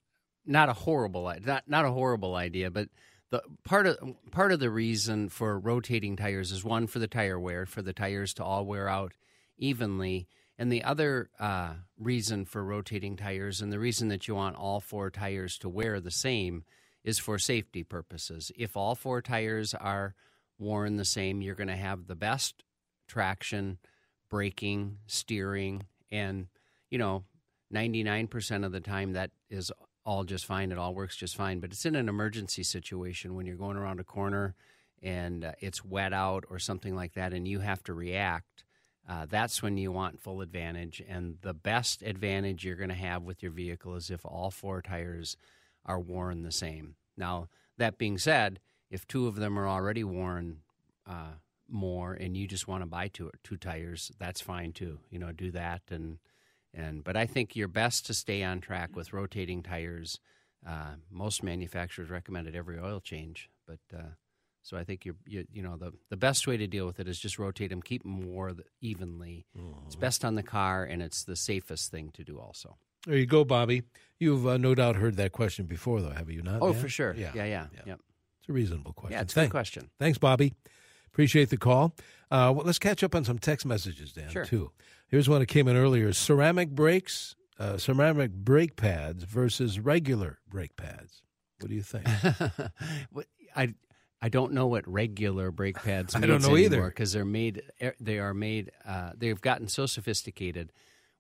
not 0.46 0.70
a 0.70 0.74
horrible 0.74 1.34
not 1.44 1.64
not 1.68 1.86
a 1.86 1.92
horrible 1.92 2.36
idea, 2.36 2.70
but 2.70 2.90
the 3.30 3.42
part 3.64 3.88
of 3.88 3.98
part 4.32 4.52
of 4.52 4.60
the 4.60 4.70
reason 4.70 5.30
for 5.30 5.60
rotating 5.60 6.16
tires 6.16 6.52
is 6.52 6.64
one 6.64 6.88
for 6.88 7.00
the 7.00 7.08
tire 7.08 7.40
wear, 7.40 7.66
for 7.66 7.82
the 7.82 7.94
tires 7.94 8.34
to 8.36 8.44
all 8.44 8.66
wear 8.66 8.88
out 8.88 9.14
evenly, 9.58 10.28
and 10.58 10.72
the 10.72 10.84
other 10.84 11.30
uh, 11.40 11.74
reason 12.00 12.46
for 12.46 12.64
rotating 12.64 13.18
tires, 13.18 13.62
and 13.62 13.72
the 13.72 13.80
reason 13.80 14.08
that 14.10 14.28
you 14.28 14.36
want 14.36 14.56
all 14.56 14.80
four 14.80 15.10
tires 15.10 15.58
to 15.58 15.70
wear 15.70 16.00
the 16.00 16.12
same, 16.12 16.64
is 17.04 17.20
for 17.20 17.38
safety 17.38 17.84
purposes. 17.84 18.52
If 18.56 18.78
all 18.78 18.96
four 18.96 19.22
tires 19.22 19.74
are 19.74 20.16
worn 20.58 20.98
the 20.98 21.06
same, 21.06 21.42
you're 21.42 21.56
going 21.56 21.68
to 21.68 21.76
have 21.76 22.08
the 22.08 22.16
best 22.16 22.64
traction, 23.08 23.78
braking, 24.30 24.98
steering, 25.08 25.86
and 26.12 26.48
you 26.90 26.98
know, 26.98 27.24
99% 27.74 28.66
of 28.66 28.72
the 28.72 28.80
time 28.80 29.14
that 29.14 29.32
is 29.50 29.72
all 30.08 30.24
just 30.24 30.46
fine. 30.46 30.72
It 30.72 30.78
all 30.78 30.96
works 30.96 31.18
just 31.18 31.36
fine. 31.36 31.60
But 31.60 31.72
it's 31.72 31.86
in 31.86 31.94
an 31.94 32.08
emergency 32.08 32.64
situation 32.64 33.36
when 33.36 33.46
you're 33.46 33.58
going 33.58 33.76
around 33.76 34.00
a 34.00 34.06
corner 34.06 34.56
and 35.04 35.44
uh, 35.44 35.52
it's 35.60 35.84
wet 35.84 36.14
out 36.14 36.46
or 36.50 36.58
something 36.58 36.96
like 36.96 37.14
that, 37.14 37.34
and 37.34 37.46
you 37.46 37.60
have 37.60 37.84
to 37.84 37.94
react. 37.94 38.64
Uh, 39.08 39.26
that's 39.30 39.62
when 39.62 39.78
you 39.78 39.92
want 39.92 40.22
full 40.22 40.42
advantage. 40.42 41.04
And 41.08 41.38
the 41.42 41.54
best 41.54 42.02
advantage 42.02 42.64
you're 42.64 42.78
going 42.78 42.90
to 42.90 42.96
have 42.96 43.24
with 43.24 43.44
your 43.44 43.52
vehicle 43.52 43.96
is 43.96 44.10
if 44.10 44.26
all 44.26 44.50
four 44.50 44.82
tires 44.82 45.36
are 45.86 46.00
worn 46.00 46.42
the 46.42 46.52
same. 46.54 46.96
Now, 47.18 47.50
that 47.78 47.98
being 47.98 48.18
said, 48.18 48.60
if 48.90 49.06
two 49.06 49.28
of 49.28 49.36
them 49.36 49.60
are 49.60 49.68
already 49.68 50.06
worn 50.06 50.62
uh, 51.06 51.34
more 51.70 52.14
and 52.14 52.36
you 52.36 52.48
just 52.48 52.68
want 52.68 52.82
to 52.82 52.88
buy 52.88 53.10
two 53.10 53.30
two 53.44 53.58
tires, 53.58 54.12
that's 54.18 54.42
fine 54.42 54.72
too. 54.72 55.00
You 55.10 55.20
know, 55.20 55.32
do 55.34 55.52
that 55.52 55.82
and 55.90 56.20
and 56.78 57.04
but 57.04 57.18
I 57.18 57.26
think 57.26 57.56
you're 57.56 57.68
best 57.68 58.06
to 58.06 58.14
stay 58.14 58.44
on 58.44 58.62
track 58.62 58.96
with 58.96 59.12
rotating 59.12 59.64
tires. 59.64 60.20
Uh, 60.66 60.96
most 61.12 61.44
manufacturers 61.44 62.10
recommend 62.10 62.48
it 62.48 62.56
every 62.56 62.80
oil 62.80 63.00
change, 63.00 63.50
but 63.66 63.80
uh, 63.94 64.12
so 64.62 64.78
I 64.78 64.84
think 64.84 65.06
you're 65.06 65.16
you, 65.26 65.46
you, 65.52 65.62
know 65.64 65.76
the 65.76 65.94
the 66.10 66.18
best 66.18 66.46
way 66.46 66.56
to 66.56 66.68
deal 66.68 66.86
with 66.86 67.00
it 67.00 67.08
is 67.08 67.20
just 67.20 67.40
rotate 67.40 67.72
them, 67.72 67.82
keep 67.82 68.04
them 68.04 68.12
more 68.12 68.54
evenly. 68.80 69.46
Mm-hmm. 69.58 69.88
It's 69.88 69.96
best 69.96 70.24
on 70.24 70.36
the 70.36 70.44
car, 70.44 70.84
and 70.84 71.02
it's 71.02 71.24
the 71.24 71.36
safest 71.36 71.90
thing 71.90 72.12
to 72.14 72.24
do. 72.24 72.40
Also, 72.40 72.78
there 73.06 73.18
you 73.18 73.26
go, 73.26 73.44
Bobby. 73.44 73.84
You've 74.20 74.46
uh, 74.46 74.58
no 74.58 74.76
doubt 74.76 74.98
heard 74.98 75.16
that 75.18 75.32
question 75.32 75.66
before, 75.66 76.02
though, 76.02 76.12
have 76.12 76.30
you 76.30 76.44
not? 76.44 76.62
Oh, 76.62 76.74
for 76.74 76.90
sure. 76.90 77.16
Yeah, 77.18 77.32
yeah, 77.34 77.46
yeah. 77.46 77.66
yeah. 77.74 77.82
Yep. 77.88 78.00
It's 78.40 78.50
a 78.50 78.54
reasonable 78.54 78.94
question. 78.94 79.18
Yeah, 79.18 79.22
it's 79.22 79.36
a 79.36 79.42
good 79.42 79.52
question. 79.52 79.90
Thanks, 80.00 80.18
Bobby. 80.18 80.54
Appreciate 81.08 81.50
the 81.50 81.58
call. 81.58 81.96
Uh, 82.30 82.52
well, 82.56 82.66
let's 82.66 82.80
catch 82.80 83.04
up 83.04 83.16
on 83.16 83.24
some 83.24 83.40
text 83.40 83.66
messages, 83.66 84.14
Dan. 84.14 84.30
Sure. 84.30 84.46
Too. 84.46 84.72
Here's 85.08 85.30
one 85.30 85.40
that 85.40 85.48
came 85.48 85.68
in 85.68 85.76
earlier: 85.76 86.12
ceramic 86.14 86.70
brakes, 86.72 87.36
uh, 87.60 87.78
ceramic 87.78 88.32
brake 88.32 88.76
pads 88.76 89.24
versus 89.24 89.80
regular 89.80 90.40
brake 90.50 90.76
pads. 90.76 91.22
What 91.60 91.70
do 91.70 91.76
you 91.76 91.82
think? 91.82 92.06
I 93.56 93.74
I 94.22 94.30
don't 94.30 94.54
know 94.54 94.68
what 94.68 94.88
regular 94.88 95.52
brake 95.52 95.78
pads. 95.78 96.16
I 96.16 96.22
don't 96.22 96.42
know 96.42 96.58
either 96.58 96.86
because 96.86 97.14
they're 97.14 97.26
made. 97.26 97.64
Er, 97.82 97.96
they 98.00 98.20
are 98.20 98.34
made. 98.34 98.72
Uh, 98.86 99.12
they've 99.16 99.40
gotten 99.40 99.68
so 99.68 99.86
sophisticated. 99.86 100.72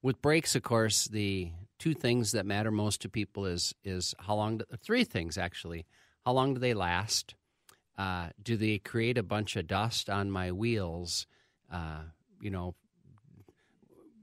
With 0.02 0.21
brakes, 0.21 0.56
of 0.56 0.63
course, 0.63 1.06
the 1.06 1.52
two 1.80 1.93
things 1.93 2.32
that 2.32 2.45
matter 2.45 2.71
most 2.71 3.02
to 3.02 3.10
people 3.10 3.45
is 3.45 3.73
is 3.84 4.13
how 4.19 4.36
long. 4.36 4.60
Do, 4.60 4.65
three 4.82 5.04
things 5.04 5.38
actually. 5.38 5.86
How 6.26 6.34
long 6.34 6.54
do 6.54 6.60
they 6.60 6.73
last? 6.73 7.36
Uh, 7.97 8.29
do 8.41 8.55
they 8.57 8.77
create 8.77 9.17
a 9.17 9.23
bunch 9.23 9.55
of 9.55 9.67
dust 9.67 10.10
on 10.10 10.29
my 10.29 10.51
wheels? 10.51 11.25
Uh, 11.71 12.01
you 12.41 12.49
know, 12.51 12.75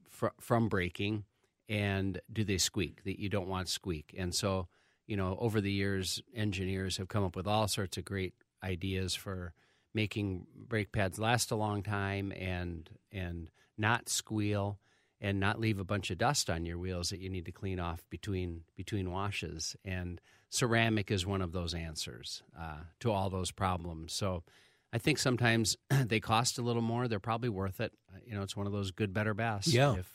fr- 0.08 0.28
from 0.40 0.68
braking, 0.68 1.24
and 1.68 2.20
do 2.32 2.44
they 2.44 2.58
squeak? 2.58 3.02
That 3.04 3.18
you 3.18 3.28
don't 3.28 3.48
want 3.48 3.68
squeak, 3.68 4.14
and 4.16 4.34
so 4.34 4.68
you 5.06 5.16
know 5.16 5.36
over 5.40 5.60
the 5.60 5.72
years, 5.72 6.22
engineers 6.34 6.96
have 6.98 7.08
come 7.08 7.24
up 7.24 7.36
with 7.36 7.46
all 7.46 7.68
sorts 7.68 7.96
of 7.96 8.04
great 8.04 8.34
ideas 8.62 9.14
for 9.14 9.52
making 9.92 10.46
brake 10.56 10.92
pads 10.92 11.18
last 11.18 11.50
a 11.50 11.56
long 11.56 11.82
time 11.82 12.32
and 12.32 12.90
and 13.12 13.50
not 13.76 14.08
squeal 14.08 14.78
and 15.20 15.40
not 15.40 15.60
leave 15.60 15.78
a 15.78 15.84
bunch 15.84 16.10
of 16.10 16.18
dust 16.18 16.50
on 16.50 16.66
your 16.66 16.78
wheels 16.78 17.10
that 17.10 17.20
you 17.20 17.30
need 17.30 17.46
to 17.46 17.52
clean 17.52 17.80
off 17.80 18.04
between 18.10 18.62
between 18.76 19.10
washes. 19.10 19.76
And 19.84 20.20
ceramic 20.54 21.10
is 21.10 21.26
one 21.26 21.42
of 21.42 21.52
those 21.52 21.74
answers 21.74 22.42
uh, 22.58 22.78
to 23.00 23.10
all 23.10 23.28
those 23.28 23.50
problems. 23.50 24.12
So 24.12 24.44
I 24.92 24.98
think 24.98 25.18
sometimes 25.18 25.76
they 25.90 26.20
cost 26.20 26.58
a 26.58 26.62
little 26.62 26.82
more. 26.82 27.08
They're 27.08 27.18
probably 27.18 27.48
worth 27.48 27.80
it. 27.80 27.92
Uh, 28.12 28.18
you 28.24 28.34
know, 28.34 28.42
it's 28.42 28.56
one 28.56 28.66
of 28.66 28.72
those 28.72 28.90
good, 28.90 29.12
better, 29.12 29.34
best. 29.34 29.68
Yeah. 29.68 29.96
If 29.96 30.10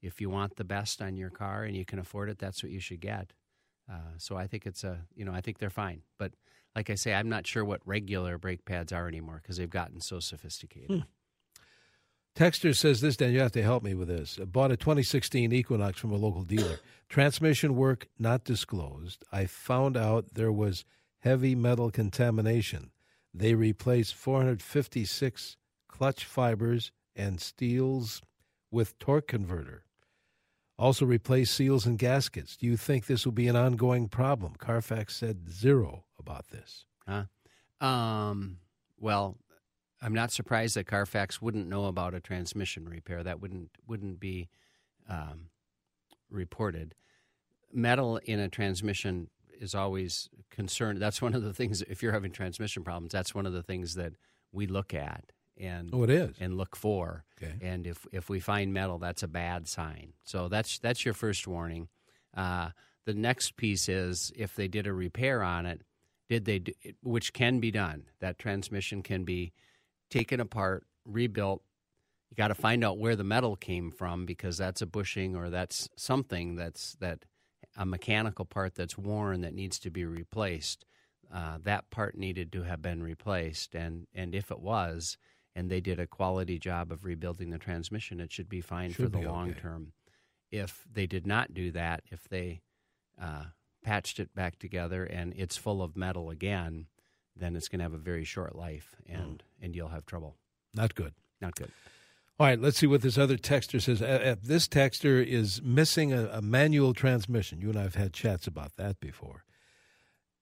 if 0.00 0.20
you 0.20 0.30
want 0.30 0.54
the 0.54 0.64
best 0.64 1.02
on 1.02 1.16
your 1.16 1.30
car 1.30 1.64
and 1.64 1.76
you 1.76 1.84
can 1.84 1.98
afford 1.98 2.28
it, 2.28 2.38
that's 2.38 2.62
what 2.62 2.70
you 2.70 2.78
should 2.78 3.00
get. 3.00 3.32
Uh, 3.90 4.14
so 4.18 4.36
I 4.36 4.46
think 4.46 4.66
it's 4.66 4.84
a 4.84 5.00
you 5.14 5.24
know 5.24 5.32
I 5.32 5.40
think 5.40 5.58
they're 5.58 5.70
fine. 5.70 6.02
But 6.18 6.32
like 6.76 6.90
I 6.90 6.94
say, 6.94 7.14
I'm 7.14 7.28
not 7.28 7.46
sure 7.46 7.64
what 7.64 7.80
regular 7.84 8.38
brake 8.38 8.64
pads 8.64 8.92
are 8.92 9.08
anymore 9.08 9.40
because 9.42 9.56
they've 9.56 9.70
gotten 9.70 10.00
so 10.00 10.20
sophisticated. 10.20 10.90
Hmm. 10.90 11.00
Texter 12.38 12.72
says 12.72 13.00
this, 13.00 13.16
Dan, 13.16 13.32
you 13.32 13.40
have 13.40 13.50
to 13.50 13.64
help 13.64 13.82
me 13.82 13.94
with 13.94 14.06
this. 14.06 14.38
I 14.40 14.44
bought 14.44 14.70
a 14.70 14.76
2016 14.76 15.52
Equinox 15.52 15.98
from 15.98 16.12
a 16.12 16.16
local 16.16 16.44
dealer. 16.44 16.78
Transmission 17.08 17.74
work 17.74 18.06
not 18.16 18.44
disclosed. 18.44 19.24
I 19.32 19.46
found 19.46 19.96
out 19.96 20.34
there 20.34 20.52
was 20.52 20.84
heavy 21.18 21.56
metal 21.56 21.90
contamination. 21.90 22.92
They 23.34 23.54
replaced 23.54 24.14
456 24.14 25.56
clutch 25.88 26.24
fibers 26.24 26.92
and 27.16 27.40
steels 27.40 28.22
with 28.70 28.96
torque 29.00 29.26
converter. 29.26 29.82
Also 30.78 31.04
replaced 31.04 31.56
seals 31.56 31.86
and 31.86 31.98
gaskets. 31.98 32.56
Do 32.56 32.66
you 32.66 32.76
think 32.76 33.06
this 33.06 33.24
will 33.24 33.32
be 33.32 33.48
an 33.48 33.56
ongoing 33.56 34.06
problem? 34.06 34.54
Carfax 34.56 35.16
said 35.16 35.50
zero 35.50 36.04
about 36.20 36.50
this. 36.50 36.84
Huh? 37.04 37.24
Um, 37.84 38.58
well, 38.96 39.38
I'm 40.00 40.14
not 40.14 40.30
surprised 40.30 40.76
that 40.76 40.86
Carfax 40.86 41.42
wouldn't 41.42 41.66
know 41.66 41.86
about 41.86 42.14
a 42.14 42.20
transmission 42.20 42.88
repair. 42.88 43.22
That 43.22 43.40
wouldn't 43.40 43.70
wouldn't 43.86 44.20
be 44.20 44.48
um, 45.08 45.48
reported. 46.30 46.94
Metal 47.72 48.18
in 48.24 48.38
a 48.38 48.48
transmission 48.48 49.28
is 49.60 49.74
always 49.74 50.28
concerned. 50.50 51.00
That's 51.02 51.20
one 51.20 51.34
of 51.34 51.42
the 51.42 51.52
things. 51.52 51.82
If 51.82 52.02
you're 52.02 52.12
having 52.12 52.32
transmission 52.32 52.84
problems, 52.84 53.12
that's 53.12 53.34
one 53.34 53.46
of 53.46 53.52
the 53.52 53.62
things 53.62 53.94
that 53.94 54.12
we 54.52 54.66
look 54.66 54.94
at 54.94 55.32
and 55.58 55.90
oh, 55.92 56.04
it 56.04 56.10
is 56.10 56.36
and 56.40 56.56
look 56.56 56.76
for. 56.76 57.24
Okay. 57.40 57.54
And 57.60 57.86
if 57.86 58.06
if 58.12 58.28
we 58.28 58.40
find 58.40 58.72
metal, 58.72 58.98
that's 58.98 59.22
a 59.22 59.28
bad 59.28 59.68
sign. 59.68 60.12
So 60.24 60.48
that's 60.48 60.78
that's 60.78 61.04
your 61.04 61.14
first 61.14 61.46
warning. 61.46 61.88
Uh, 62.36 62.70
the 63.04 63.14
next 63.14 63.56
piece 63.56 63.88
is 63.88 64.32
if 64.36 64.54
they 64.54 64.68
did 64.68 64.86
a 64.86 64.92
repair 64.92 65.42
on 65.42 65.66
it, 65.66 65.82
did 66.28 66.44
they 66.44 66.60
do, 66.60 66.72
which 67.02 67.32
can 67.32 67.58
be 67.58 67.70
done. 67.70 68.04
That 68.20 68.38
transmission 68.38 69.02
can 69.02 69.24
be 69.24 69.52
taken 70.10 70.40
apart, 70.40 70.84
rebuilt, 71.04 71.62
you 72.30 72.36
got 72.36 72.48
to 72.48 72.54
find 72.54 72.84
out 72.84 72.98
where 72.98 73.16
the 73.16 73.24
metal 73.24 73.56
came 73.56 73.90
from 73.90 74.26
because 74.26 74.58
that's 74.58 74.82
a 74.82 74.86
bushing 74.86 75.34
or 75.34 75.48
that's 75.48 75.88
something 75.96 76.56
that's 76.56 76.94
that 77.00 77.24
a 77.76 77.86
mechanical 77.86 78.44
part 78.44 78.74
that's 78.74 78.98
worn 78.98 79.40
that 79.40 79.54
needs 79.54 79.78
to 79.78 79.90
be 79.90 80.04
replaced. 80.04 80.84
Uh, 81.32 81.58
that 81.62 81.90
part 81.90 82.16
needed 82.16 82.52
to 82.52 82.62
have 82.62 82.82
been 82.82 83.02
replaced, 83.02 83.74
and 83.74 84.06
and 84.14 84.34
if 84.34 84.50
it 84.50 84.60
was, 84.60 85.16
and 85.54 85.70
they 85.70 85.80
did 85.80 86.00
a 86.00 86.06
quality 86.06 86.58
job 86.58 86.90
of 86.92 87.04
rebuilding 87.04 87.50
the 87.50 87.58
transmission, 87.58 88.20
it 88.20 88.32
should 88.32 88.48
be 88.48 88.60
fine 88.60 88.92
Should 88.92 89.04
for 89.04 89.08
the 89.10 89.26
long 89.26 89.50
okay. 89.50 89.60
term. 89.60 89.92
If 90.50 90.84
they 90.90 91.06
did 91.06 91.26
not 91.26 91.52
do 91.52 91.70
that, 91.72 92.02
if 92.10 92.28
they 92.28 92.62
uh, 93.20 93.44
patched 93.82 94.18
it 94.18 94.34
back 94.34 94.58
together 94.58 95.04
and 95.04 95.34
it's 95.36 95.56
full 95.56 95.82
of 95.82 95.96
metal 95.96 96.30
again, 96.30 96.86
then 97.38 97.56
it's 97.56 97.68
going 97.68 97.78
to 97.78 97.84
have 97.84 97.94
a 97.94 97.98
very 97.98 98.24
short 98.24 98.54
life, 98.56 98.96
and 99.06 99.42
and 99.60 99.74
you'll 99.74 99.88
have 99.88 100.06
trouble. 100.06 100.36
Not 100.74 100.94
good. 100.94 101.14
Not 101.40 101.54
good. 101.54 101.70
All 102.40 102.46
right, 102.46 102.60
let's 102.60 102.78
see 102.78 102.86
what 102.86 103.02
this 103.02 103.18
other 103.18 103.36
texter 103.36 103.82
says. 103.82 103.98
This 104.42 104.68
texter 104.68 105.24
is 105.24 105.60
missing 105.60 106.12
a, 106.12 106.28
a 106.34 106.42
manual 106.42 106.94
transmission. 106.94 107.60
You 107.60 107.70
and 107.70 107.78
I 107.78 107.82
have 107.82 107.96
had 107.96 108.12
chats 108.12 108.46
about 108.46 108.76
that 108.76 109.00
before. 109.00 109.44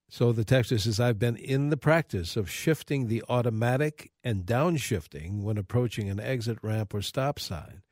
So 0.09 0.31
the 0.31 0.45
texter 0.45 0.79
says, 0.79 1.01
I've 1.01 1.19
been 1.19 1.37
in 1.37 1.71
the 1.71 1.77
practice 1.79 2.37
of 2.37 2.51
shifting 2.51 3.09
the 3.09 3.25
automatic 3.29 4.13
and 4.23 4.45
downshifting 4.45 5.43
when 5.43 5.57
approaching 5.57 6.11
an 6.11 6.21
exit 6.21 6.59
ramp 6.63 6.93
or 6.93 7.01
stop 7.01 7.41
sign. 7.41 7.83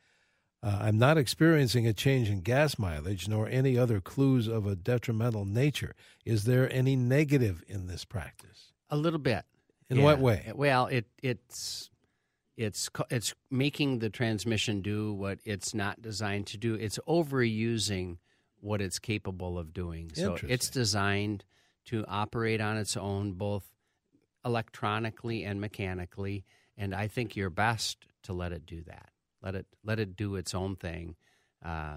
Uh, 0.63 0.79
I'm 0.83 0.99
not 0.99 1.19
experiencing 1.19 1.87
a 1.87 1.93
change 1.93 2.29
in 2.29 2.41
gas 2.41 2.79
mileage 2.79 3.27
nor 3.27 3.49
any 3.49 3.77
other 3.77 4.01
clues 4.01 4.49
of 4.49 4.67
a 4.67 4.77
detrimental 4.77 5.45
nature. 5.45 5.95
Is 6.25 6.45
there 6.45 6.71
any 6.73 6.95
negative 6.95 7.63
in 7.67 7.87
this 7.87 8.05
practice? 8.05 8.74
A 8.91 8.97
little 8.97 9.19
bit. 9.19 9.45
In 9.91 10.03
what 10.03 10.19
way? 10.19 10.51
Well, 10.55 10.87
it 10.87 11.07
it's 11.23 11.91
it's 12.57 12.89
it's 13.11 13.35
making 13.51 13.99
the 13.99 14.11
transmission 14.11 14.81
do 14.81 15.13
what 15.13 15.39
it's 15.45 15.75
not 15.75 16.01
designed 16.01 16.47
to 16.49 16.57
do. 16.57 16.75
It's 16.75 16.99
overusing 17.09 18.19
what 18.61 18.81
it's 18.81 18.99
capable 18.99 19.59
of 19.59 19.75
doing. 19.75 20.11
So 20.15 20.37
it's 20.43 20.71
designed 20.71 21.45
to 21.87 22.05
operate 22.09 22.61
on 22.61 22.77
its 22.77 22.97
own, 22.97 23.33
both 23.33 23.65
electronically 24.45 25.45
and 25.45 25.61
mechanically. 25.61 26.45
And 26.77 26.95
I 26.95 27.09
think 27.09 27.37
you're 27.37 27.51
best 27.51 28.07
to 28.25 28.33
let 28.33 28.53
it 28.53 28.67
do 28.67 28.83
that. 28.85 29.11
Let 29.43 29.55
it 29.55 29.67
let 29.85 29.99
it 29.99 30.17
do 30.17 30.37
its 30.37 30.55
own 30.55 30.77
thing. 30.77 31.17
Uh, 31.65 31.97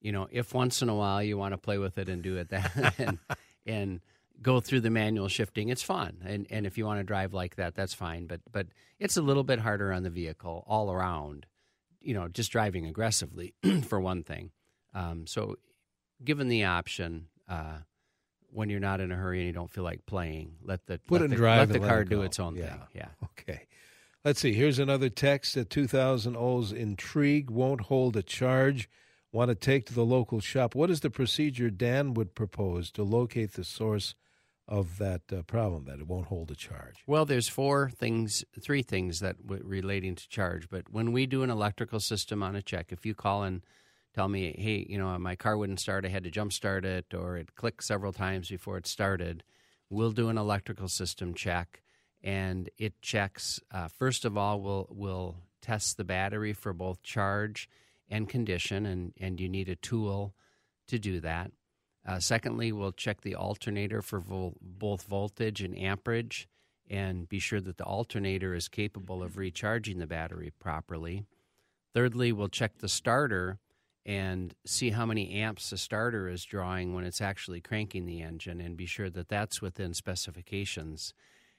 you 0.00 0.12
know, 0.12 0.28
if 0.30 0.54
once 0.54 0.82
in 0.82 0.88
a 0.88 0.94
while 0.94 1.22
you 1.22 1.36
want 1.36 1.52
to 1.52 1.58
play 1.58 1.78
with 1.78 1.98
it 1.98 2.08
and 2.08 2.22
do 2.22 2.36
it 2.36 2.48
that 2.50 2.94
and, 2.98 3.18
and 3.66 4.00
go 4.42 4.60
through 4.60 4.80
the 4.80 4.90
manual 4.90 5.28
shifting, 5.28 5.68
it's 5.68 5.82
fun. 5.82 6.18
And 6.24 6.46
and 6.50 6.66
if 6.66 6.76
you 6.76 6.84
want 6.84 7.00
to 7.00 7.04
drive 7.04 7.32
like 7.32 7.56
that, 7.56 7.74
that's 7.74 7.94
fine. 7.94 8.26
But 8.26 8.40
but 8.50 8.66
it's 8.98 9.16
a 9.16 9.22
little 9.22 9.44
bit 9.44 9.58
harder 9.60 9.92
on 9.92 10.02
the 10.02 10.10
vehicle 10.10 10.64
all 10.66 10.90
around. 10.92 11.46
You 12.00 12.14
know, 12.14 12.28
just 12.28 12.50
driving 12.50 12.86
aggressively 12.86 13.54
for 13.88 14.00
one 14.00 14.24
thing. 14.24 14.50
Um, 14.94 15.26
so, 15.26 15.56
given 16.24 16.48
the 16.48 16.64
option, 16.64 17.28
uh, 17.48 17.78
when 18.50 18.68
you're 18.68 18.80
not 18.80 19.00
in 19.00 19.12
a 19.12 19.16
hurry 19.16 19.38
and 19.38 19.46
you 19.46 19.52
don't 19.52 19.70
feel 19.70 19.84
like 19.84 20.04
playing, 20.04 20.56
let 20.62 20.84
the 20.86 20.98
Put 21.06 21.20
let 21.20 21.30
the, 21.30 21.36
drive 21.36 21.58
let 21.70 21.74
the 21.74 21.80
let 21.80 21.88
car 21.88 22.00
it 22.02 22.08
do 22.08 22.22
its 22.22 22.38
own 22.40 22.56
Yeah. 22.56 22.66
thing. 22.70 22.80
Yeah. 22.94 23.08
Okay. 23.38 23.66
Let's 24.24 24.40
see. 24.40 24.52
Here's 24.52 24.78
another 24.78 25.08
text 25.08 25.56
at 25.56 25.70
2000 25.70 26.36
Olds 26.36 26.72
Intrigue 26.72 27.50
won't 27.50 27.82
hold 27.82 28.16
a 28.16 28.22
charge. 28.22 28.88
Want 29.32 29.48
to 29.48 29.54
take 29.54 29.86
to 29.86 29.94
the 29.94 30.04
local 30.04 30.40
shop. 30.40 30.74
What 30.74 30.90
is 30.90 31.00
the 31.00 31.08
procedure 31.10 31.70
Dan 31.70 32.12
would 32.14 32.34
propose 32.34 32.90
to 32.92 33.02
locate 33.02 33.52
the 33.54 33.64
source 33.64 34.14
of 34.68 34.98
that 34.98 35.22
uh, 35.32 35.42
problem 35.42 35.84
that 35.86 35.98
it 35.98 36.06
won't 36.06 36.26
hold 36.26 36.50
a 36.50 36.54
charge? 36.54 37.02
Well, 37.06 37.24
there's 37.24 37.48
four 37.48 37.90
things, 37.90 38.44
three 38.60 38.82
things 38.82 39.20
that 39.20 39.42
w- 39.42 39.62
relating 39.64 40.14
to 40.14 40.28
charge. 40.28 40.68
But 40.68 40.90
when 40.90 41.12
we 41.12 41.26
do 41.26 41.42
an 41.42 41.50
electrical 41.50 42.00
system 42.00 42.42
on 42.42 42.56
a 42.56 42.62
check, 42.62 42.92
if 42.92 43.04
you 43.04 43.14
call 43.14 43.42
and 43.42 43.62
tell 44.14 44.28
me, 44.28 44.54
hey, 44.58 44.86
you 44.88 44.98
know, 44.98 45.18
my 45.18 45.36
car 45.36 45.56
wouldn't 45.56 45.80
start, 45.80 46.04
I 46.04 46.08
had 46.08 46.24
to 46.24 46.30
jump 46.30 46.52
start 46.52 46.84
it, 46.84 47.12
or 47.14 47.36
it 47.36 47.54
clicked 47.54 47.84
several 47.84 48.12
times 48.12 48.48
before 48.48 48.76
it 48.76 48.86
started, 48.86 49.42
we'll 49.90 50.12
do 50.12 50.28
an 50.28 50.38
electrical 50.38 50.88
system 50.88 51.34
check, 51.34 51.82
and 52.22 52.70
it 52.78 53.00
checks. 53.02 53.60
Uh, 53.70 53.88
first 53.88 54.24
of 54.24 54.36
all, 54.36 54.60
we'll 54.60 54.86
we'll 54.90 55.36
test 55.60 55.96
the 55.96 56.04
battery 56.04 56.52
for 56.52 56.72
both 56.72 57.02
charge 57.02 57.68
and 58.08 58.28
condition, 58.28 58.86
and 58.86 59.12
and 59.20 59.40
you 59.40 59.48
need 59.48 59.68
a 59.68 59.76
tool 59.76 60.34
to 60.88 60.98
do 60.98 61.20
that. 61.20 61.50
Uh, 62.06 62.18
secondly, 62.18 62.72
we'll 62.72 62.92
check 62.92 63.20
the 63.20 63.36
alternator 63.36 64.02
for 64.02 64.18
vol- 64.18 64.56
both 64.60 65.04
voltage 65.04 65.60
and 65.60 65.78
amperage 65.78 66.48
and 66.90 67.28
be 67.28 67.38
sure 67.38 67.60
that 67.60 67.78
the 67.78 67.84
alternator 67.84 68.54
is 68.54 68.68
capable 68.68 69.22
of 69.22 69.36
recharging 69.36 69.98
the 69.98 70.06
battery 70.06 70.52
properly. 70.58 71.24
Thirdly, 71.94 72.32
we'll 72.32 72.48
check 72.48 72.78
the 72.78 72.88
starter 72.88 73.58
and 74.04 74.54
see 74.66 74.90
how 74.90 75.06
many 75.06 75.30
amps 75.30 75.70
the 75.70 75.78
starter 75.78 76.28
is 76.28 76.44
drawing 76.44 76.92
when 76.92 77.04
it's 77.04 77.20
actually 77.20 77.60
cranking 77.60 78.04
the 78.04 78.20
engine 78.20 78.60
and 78.60 78.76
be 78.76 78.86
sure 78.86 79.08
that 79.10 79.28
that's 79.28 79.62
within 79.62 79.94
specifications. 79.94 81.14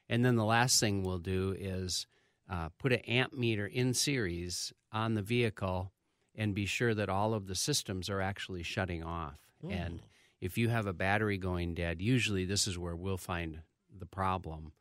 And 0.09 0.25
then 0.25 0.35
the 0.35 0.43
last 0.43 0.79
thing 0.79 1.03
we'll 1.03 1.19
do 1.19 1.55
is 1.57 2.05
uh, 2.49 2.69
put 2.77 2.91
an 2.91 2.99
amp 2.99 3.33
meter 3.33 3.65
in 3.65 3.93
series 3.93 4.73
on 4.91 5.13
the 5.13 5.21
vehicle 5.21 5.93
and 6.35 6.53
be 6.53 6.65
sure 6.65 6.93
that 6.93 7.07
all 7.09 7.33
of 7.33 7.47
the 7.47 7.55
systems 7.55 8.09
are 8.09 8.19
actually 8.19 8.63
shutting 8.63 9.03
off. 9.03 9.39
And 9.71 10.01
if 10.43 10.57
you 10.57 10.67
have 10.67 10.87
a 10.87 10.93
battery 10.93 11.37
going 11.37 11.73
dead, 11.73 12.01
usually 12.01 12.43
this 12.43 12.67
is 12.67 12.77
where 12.77 12.95
we'll 12.97 13.17
find 13.17 13.61
the 13.97 14.05
problem. 14.05 14.73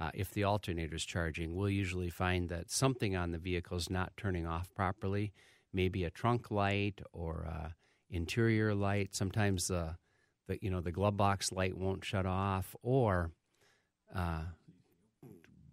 Uh, 0.00 0.10
if 0.14 0.30
the 0.30 0.44
alternator 0.44 0.94
is 0.94 1.04
charging, 1.04 1.56
we'll 1.56 1.68
usually 1.68 2.08
find 2.10 2.48
that 2.50 2.70
something 2.70 3.16
on 3.16 3.32
the 3.32 3.38
vehicle 3.38 3.76
is 3.76 3.90
not 3.90 4.12
turning 4.16 4.46
off 4.46 4.72
properly. 4.76 5.32
Maybe 5.72 6.04
a 6.04 6.10
trunk 6.10 6.52
light 6.52 7.00
or 7.12 7.40
a 7.42 7.74
interior 8.08 8.76
light. 8.76 9.16
Sometimes 9.16 9.66
the, 9.66 9.96
the 10.46 10.58
you 10.62 10.70
know 10.70 10.80
the 10.80 10.92
glove 10.92 11.16
box 11.16 11.50
light 11.50 11.76
won't 11.76 12.04
shut 12.04 12.24
off, 12.24 12.76
or 12.82 13.32
uh, 14.14 14.44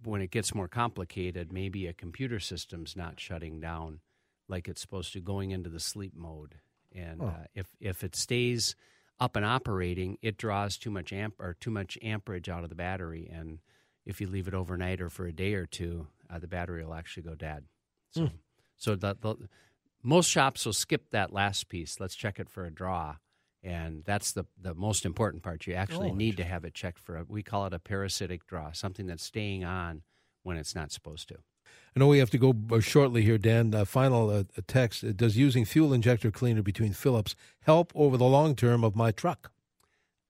when 0.03 0.21
it 0.21 0.31
gets 0.31 0.55
more 0.55 0.67
complicated, 0.67 1.53
maybe 1.53 1.85
a 1.85 1.93
computer 1.93 2.39
system's 2.39 2.95
not 2.95 3.19
shutting 3.19 3.59
down 3.59 3.99
like 4.47 4.67
it's 4.67 4.81
supposed 4.81 5.13
to, 5.13 5.21
going 5.21 5.51
into 5.51 5.69
the 5.69 5.79
sleep 5.79 6.13
mode. 6.15 6.55
And 6.91 7.21
Oh. 7.21 7.27
uh, 7.27 7.45
if 7.53 7.67
if 7.79 8.03
it 8.03 8.15
stays 8.15 8.75
up 9.19 9.35
and 9.35 9.45
operating, 9.45 10.17
it 10.21 10.37
draws 10.37 10.77
too 10.77 10.91
much 10.91 11.13
amp 11.13 11.35
or 11.39 11.53
too 11.53 11.71
much 11.71 11.97
amperage 12.01 12.49
out 12.49 12.63
of 12.63 12.69
the 12.69 12.75
battery, 12.75 13.29
and 13.31 13.59
if 14.05 14.19
you 14.21 14.27
leave 14.27 14.47
it 14.47 14.53
overnight 14.53 15.01
or 15.01 15.09
for 15.09 15.25
a 15.25 15.31
day 15.33 15.53
or 15.53 15.65
two, 15.65 16.07
uh, 16.29 16.37
the 16.39 16.47
battery 16.47 16.83
will 16.85 16.93
actually 16.93 17.23
go 17.23 17.35
dead. 17.35 17.65
So, 18.11 18.29
so 18.77 18.95
the, 18.95 19.15
the 19.19 19.35
most 20.03 20.29
shops 20.29 20.65
will 20.65 20.73
skip 20.73 21.09
that 21.11 21.33
last 21.33 21.69
piece. 21.69 21.99
Let's 21.99 22.15
check 22.15 22.39
it 22.39 22.49
for 22.49 22.65
a 22.65 22.71
draw, 22.73 23.15
and 23.63 24.03
that's 24.05 24.31
the 24.33 24.45
the 24.61 24.73
most 24.75 25.05
important 25.05 25.43
part. 25.43 25.65
You 25.65 25.73
actually 25.73 26.11
Oh, 26.11 26.15
need 26.15 26.37
to 26.37 26.43
have 26.43 26.65
it 26.65 26.73
checked 26.73 26.99
for 26.99 27.17
a. 27.17 27.23
We 27.27 27.41
call 27.43 27.65
it 27.65 27.73
a 27.73 27.79
parasitic 27.79 28.45
draw, 28.45 28.71
something 28.71 29.07
that's 29.07 29.23
staying 29.23 29.63
on 29.63 30.03
when 30.43 30.57
it's 30.57 30.75
not 30.75 30.91
supposed 30.91 31.27
to. 31.29 31.37
I 31.95 32.01
know 32.01 32.07
we 32.07 32.19
have 32.19 32.29
to 32.31 32.37
go 32.37 32.53
uh, 32.71 32.81
shortly 32.81 33.21
here, 33.21 33.37
Dan. 33.37 33.73
Uh, 33.73 33.85
final 33.85 34.29
uh, 34.29 34.43
text. 34.67 35.03
Uh, 35.03 35.13
Does 35.13 35.37
using 35.37 35.63
fuel 35.63 35.93
injector 35.93 36.29
cleaner 36.29 36.61
between 36.61 36.91
fill-ups 36.91 37.35
help 37.61 37.93
over 37.95 38.17
the 38.17 38.25
long 38.25 38.53
term 38.55 38.83
of 38.83 38.95
my 38.97 39.11
truck? 39.11 39.51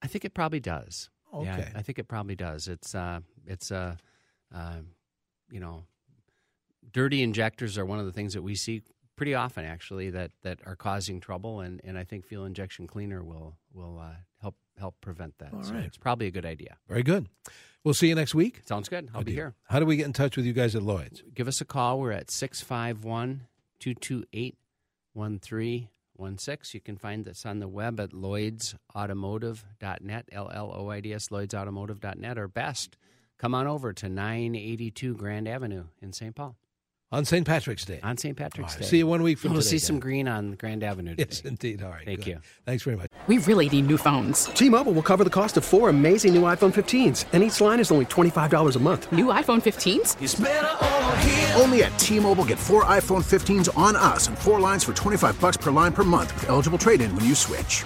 I 0.02 0.08
think 0.08 0.24
it 0.26 0.36
probably 0.36 0.60
does. 0.60 1.10
Yeah, 1.34 1.56
Okay. 1.58 1.72
I 1.76 1.82
think 1.82 1.98
it 1.98 2.08
probably 2.08 2.36
does. 2.36 2.68
It's 2.68 2.94
uh, 2.94 3.22
it's 3.48 3.72
uh, 3.72 3.96
uh, 4.54 4.76
you 5.50 5.60
know, 5.60 5.84
dirty 6.94 7.24
injectors 7.24 7.78
are 7.78 7.86
one 7.86 8.00
of 8.00 8.06
the 8.06 8.12
things 8.12 8.34
that 8.36 8.44
we 8.44 8.56
see 8.56 8.84
pretty 9.16 9.34
often 9.34 9.66
actually 9.66 10.10
that 10.12 10.32
that 10.44 10.60
are 10.66 10.76
causing 10.76 11.20
trouble, 11.20 11.62
and 11.62 11.82
and 11.84 11.98
I 11.98 12.04
think 12.04 12.26
fuel 12.26 12.46
injection 12.46 12.88
cleaner 12.88 13.24
will 13.24 13.58
will 13.74 14.00
uh, 14.00 14.16
help 14.42 14.56
help 14.78 14.96
prevent 15.02 15.38
that. 15.40 15.54
All 15.54 15.64
so 15.64 15.74
right. 15.74 15.86
it's 15.86 15.98
probably 15.98 16.28
a 16.28 16.32
good 16.32 16.46
idea. 16.46 16.78
Very 16.88 17.04
good. 17.04 17.28
We'll 17.84 17.94
see 17.94 18.08
you 18.08 18.16
next 18.16 18.34
week. 18.34 18.62
Sounds 18.66 18.90
good. 18.90 19.10
I'll 19.14 19.20
Good 19.22 19.26
be 19.26 19.32
deal. 19.34 19.40
here. 19.42 19.54
How 19.70 19.80
do 19.80 19.86
we 19.86 19.96
get 19.96 20.08
in 20.08 20.14
touch 20.14 20.38
with 20.38 20.46
you 20.46 20.54
guys 20.54 20.76
at 20.76 20.82
Lloyd's? 20.82 21.22
Give 21.36 21.48
us 21.48 21.62
a 21.62 21.66
call. 21.66 22.00
We're 22.00 22.14
at 22.14 22.32
651 22.32 23.42
228 23.80 24.58
1316. 25.14 26.78
You 26.78 26.82
can 26.82 26.98
find 26.98 27.28
us 27.28 27.46
on 27.46 27.60
the 27.60 27.68
web 27.68 28.00
at 28.00 28.12
lloydsautomotive.net, 28.12 30.30
L 30.32 30.52
L 30.54 30.72
O 30.76 30.90
I 30.90 31.00
D 31.00 31.14
S, 31.14 31.30
lloydsautomotive.net, 31.30 32.38
or 32.38 32.48
best, 32.48 32.98
come 33.38 33.54
on 33.54 33.68
over 33.68 33.94
to 33.94 34.10
982 34.10 35.16
Grand 35.16 35.48
Avenue 35.48 35.86
in 36.02 36.14
St. 36.14 36.36
Paul 36.36 36.56
On 37.16 37.24
St. 37.24 37.48
Patrick's 37.48 37.86
Day. 37.86 38.02
on 38.04 38.18
St. 38.18 38.36
Patrick's 38.36 38.74
All 38.74 38.76
right. 38.76 38.82
Day. 38.84 38.90
See 38.90 38.98
you 38.98 39.08
one 39.08 39.24
week 39.24 39.38
from 39.38 39.52
today. 39.52 39.54
We'll 39.54 39.62
today, 39.62 39.78
see 39.78 39.80
some 39.80 39.96
Dan. 39.96 40.00
green 40.02 40.28
on 40.28 40.52
Grand 40.56 40.84
Avenue 40.84 41.12
today. 41.12 41.28
Yes, 41.30 41.42
indeed. 41.46 41.82
All 41.82 41.90
right. 41.90 42.04
Thank 42.04 42.20
good. 42.20 42.28
you. 42.28 42.40
Thanks 42.66 42.84
very 42.84 42.98
much. 42.98 43.10
We 43.28 43.38
really 43.38 43.70
need 43.70 43.88
new 43.88 43.98
phones. 43.98 44.46
T-Mobile 44.48 44.92
will 44.92 45.02
cover 45.02 45.24
the 45.24 45.30
cost 45.30 45.56
of 45.56 45.64
four 45.64 45.88
amazing 45.88 46.34
new 46.34 46.42
iPhone 46.42 46.74
15s, 46.74 47.24
and 47.32 47.42
each 47.42 47.62
line 47.62 47.80
is 47.80 47.90
only 47.90 48.06
$25 48.06 48.76
a 48.76 48.80
month. 48.80 49.10
New 49.14 49.28
iPhone 49.28 49.64
15s? 49.64 51.60
Only 51.62 51.84
at 51.84 51.98
T-Mobile 52.00 52.44
get 52.44 52.60
four 52.60 52.84
iPhone 52.84 53.24
15s 53.24 53.76
on 53.78 53.96
us 53.96 54.28
and 54.28 54.38
four 54.38 54.60
lines 54.60 54.84
for 54.84 54.92
25 54.94 55.40
bucks 55.40 55.56
per 55.56 55.72
line 55.72 55.94
per 55.94 56.04
month 56.04 56.34
with 56.36 56.50
eligible 56.50 56.78
trade-in 56.78 57.16
when 57.16 57.24
you 57.24 57.34
switch. 57.34 57.86